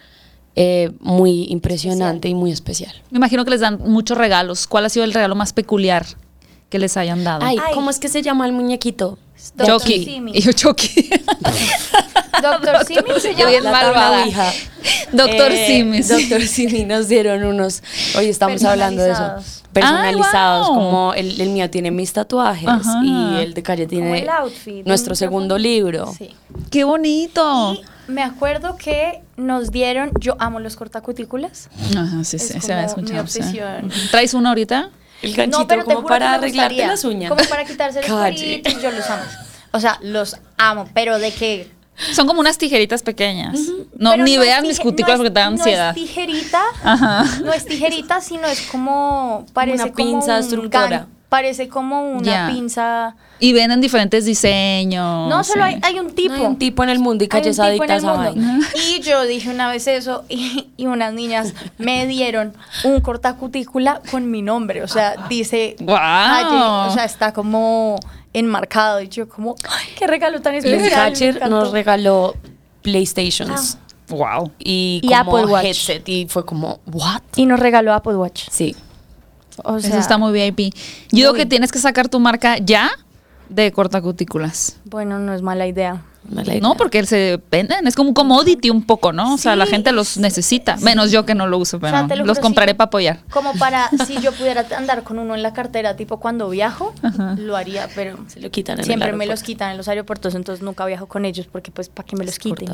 [0.55, 2.93] eh, muy impresionante y muy especial.
[3.11, 4.67] Me imagino que les dan muchos regalos.
[4.67, 6.05] ¿Cuál ha sido el regalo más peculiar
[6.71, 7.45] que les hayan dado?
[7.45, 7.75] Ay, Ay.
[7.75, 9.19] ¿cómo es que se llama el muñequito?
[9.55, 10.05] Doctor Chucky.
[10.05, 10.31] Simi.
[10.33, 11.09] Y yo Chucky.
[12.41, 13.71] Doctor Simi se llama.
[13.71, 14.25] malvada.
[15.11, 16.07] Doctor Eh, Simis.
[16.07, 17.83] Doctor Simi nos dieron unos,
[18.17, 19.35] hoy estamos hablando de eso,
[19.73, 20.67] Personalizados.
[20.67, 20.75] Ay, wow.
[20.75, 23.01] como el, el mío tiene mis tatuajes Ajá.
[23.03, 26.13] y el de calle tiene el outfit, nuestro un segundo libro.
[26.17, 26.35] Sí.
[26.69, 27.73] ¡Qué bonito!
[28.07, 31.69] Y me acuerdo que nos dieron, yo amo los cortacutículas.
[31.97, 33.27] Ajá, sí, Es sí, se como había mi escuchado.
[33.27, 33.39] sí.
[33.39, 33.91] obsesión.
[34.11, 34.89] ¿Traes uno ahorita?
[35.21, 37.29] El ganchito no, pero como para arreglarte gustaría, las uñas.
[37.29, 38.61] Como para quitarse los Calle.
[38.61, 39.23] cueritos, yo los amo.
[39.71, 41.71] O sea, los amo, pero de que...
[42.13, 43.59] Son como unas tijeritas pequeñas.
[43.97, 45.93] No, pero ni es vean mis cutículas no porque te dan ansiedad.
[45.95, 47.25] No es tijerita, Ajá.
[47.43, 49.45] no es tijerita, sino es como...
[49.53, 51.01] Parece una como pinza un destructora.
[51.01, 52.47] gan- Parece como una Ya.
[52.53, 53.15] pinza...
[53.39, 55.29] Y venden diferentes diseños.
[55.29, 55.75] No, solo sí.
[55.75, 56.33] hay, hay un tipo.
[56.33, 58.59] No hay un tipo en el mundo y calles adictas a vaina.
[58.75, 62.53] Y yo dije una vez eso y, y unas niñas me dieron
[62.83, 64.83] un cortacutícula con mi nombre.
[64.83, 65.97] O sea, dice ¡Guau!
[65.97, 67.97] Calle, o sea, está como
[68.33, 68.99] enmarcado.
[69.01, 70.89] Y yo como, ¡ay, qué regalo tan especial!
[70.91, 72.35] catcher nos regaló
[72.81, 73.77] PlayStations
[74.09, 74.51] Wow.
[74.59, 75.65] y, Y como Apple Watch.
[75.65, 77.21] headset y fue como, ¿what?
[77.37, 78.49] Y nos regaló Apple Watch.
[78.51, 78.75] Sí.
[79.63, 80.73] O sea, Eso está muy VIP.
[81.11, 82.91] Yo digo que tienes que sacar tu marca ya
[83.51, 84.77] de cortacutículas.
[84.85, 86.01] Bueno, no es mala idea.
[86.29, 86.61] mala idea.
[86.61, 89.33] No, porque se venden, es como un commodity un poco, ¿no?
[89.33, 90.77] O sea, la gente los necesita.
[90.77, 93.19] Menos yo que no lo uso, pero sea, te lo los compraré para apoyar.
[93.29, 96.93] Como para, si yo pudiera andar con uno en la cartera, tipo cuando viajo,
[97.37, 100.33] lo haría, pero Se lo quitan en el siempre me los quitan en los aeropuertos,
[100.35, 102.69] entonces nunca viajo con ellos porque pues para que me los quiten.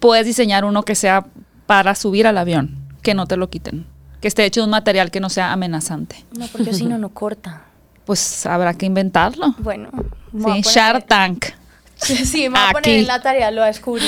[0.00, 1.24] Puedes diseñar uno que sea
[1.64, 3.86] para subir al avión, que no te lo quiten.
[4.24, 6.24] Que esté hecho de un material que no sea amenazante.
[6.38, 7.64] No, porque si no, no corta.
[8.06, 9.54] Pues habrá que inventarlo.
[9.58, 9.90] Bueno,
[10.32, 11.44] Sí, poner- Shark Tank.
[11.96, 12.94] Sí, me voy a poner Aquí.
[13.00, 14.02] en la tarea, lo descubrí.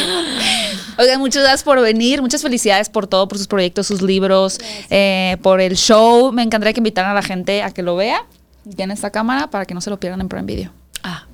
[0.98, 4.58] Oigan, muchas gracias por venir, muchas felicidades por todo, por sus proyectos, sus libros,
[4.88, 6.32] eh, por el show.
[6.32, 8.24] Me encantaría que invitaran a la gente a que lo vea
[8.64, 10.72] ya en esta cámara para que no se lo pierdan en Prime Video.
[11.02, 11.26] Ah,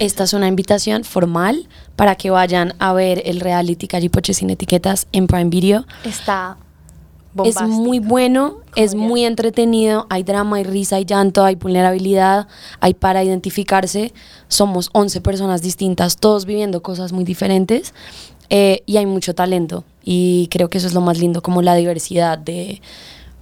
[0.00, 5.06] esta es una invitación formal para que vayan a ver el reality Callipoche sin etiquetas
[5.12, 5.86] en Prime Video.
[6.04, 6.56] Está
[7.44, 12.46] Es muy bueno, es muy entretenido, hay drama, hay risa, hay llanto, hay vulnerabilidad,
[12.80, 14.12] hay para identificarse.
[14.48, 17.92] Somos 11 personas distintas, todos viviendo cosas muy diferentes
[18.50, 19.84] eh, y hay mucho talento.
[20.04, 22.80] Y creo que eso es lo más lindo, como la diversidad de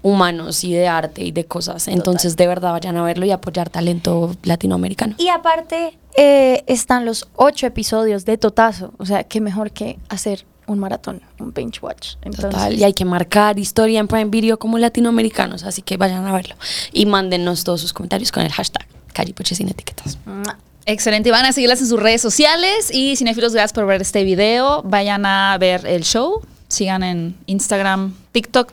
[0.02, 1.88] humanos y de arte y de cosas.
[1.88, 5.14] Entonces, de verdad, vayan a verlo y apoyar talento latinoamericano.
[5.18, 8.92] Y aparte, eh, están los ocho episodios de Totazo.
[8.98, 12.14] O sea, qué mejor que hacer un maratón, un binge watch.
[12.22, 16.26] Entonces, Total, y hay que marcar historia en Prime Video como latinoamericanos, así que vayan
[16.26, 16.56] a verlo.
[16.92, 20.18] Y mándennos todos sus comentarios con el hashtag Callipoche sin etiquetas.
[20.84, 24.24] Excelente, y van a seguirlas en sus redes sociales y cinefilos, gracias por ver este
[24.24, 24.82] video.
[24.82, 28.72] Vayan a ver el show, Sigan en Instagram, TikTok,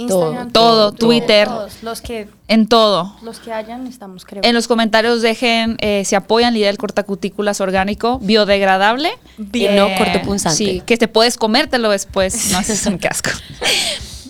[0.00, 1.48] Instagram, todo, Twitter.
[1.48, 3.14] todos, los que en todo.
[3.22, 4.42] los que hayan estamos creo.
[4.44, 9.10] En los comentarios dejen eh, si apoyan la idea del cortacutículas orgánico, biodegradable.
[9.52, 10.56] Y no cortopunzante.
[10.56, 12.50] Sí, que te puedes comértelo después.
[12.50, 13.30] No haces un casco.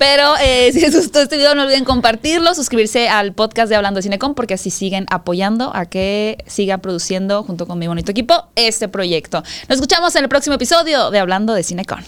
[0.00, 3.98] Pero eh, si les gustó este video, no olviden compartirlo, suscribirse al podcast de Hablando
[3.98, 8.46] de Cinecom, porque así siguen apoyando a que siga produciendo, junto con mi bonito equipo,
[8.54, 9.42] este proyecto.
[9.68, 12.00] Nos escuchamos en el próximo episodio de Hablando de Cinecom.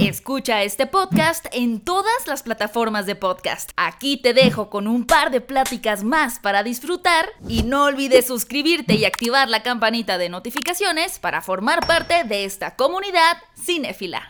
[0.00, 3.72] Escucha este podcast en todas las plataformas de podcast.
[3.76, 8.94] Aquí te dejo con un par de pláticas más para disfrutar y no olvides suscribirte
[8.94, 14.29] y activar la campanita de notificaciones para formar parte de esta comunidad cinéfila.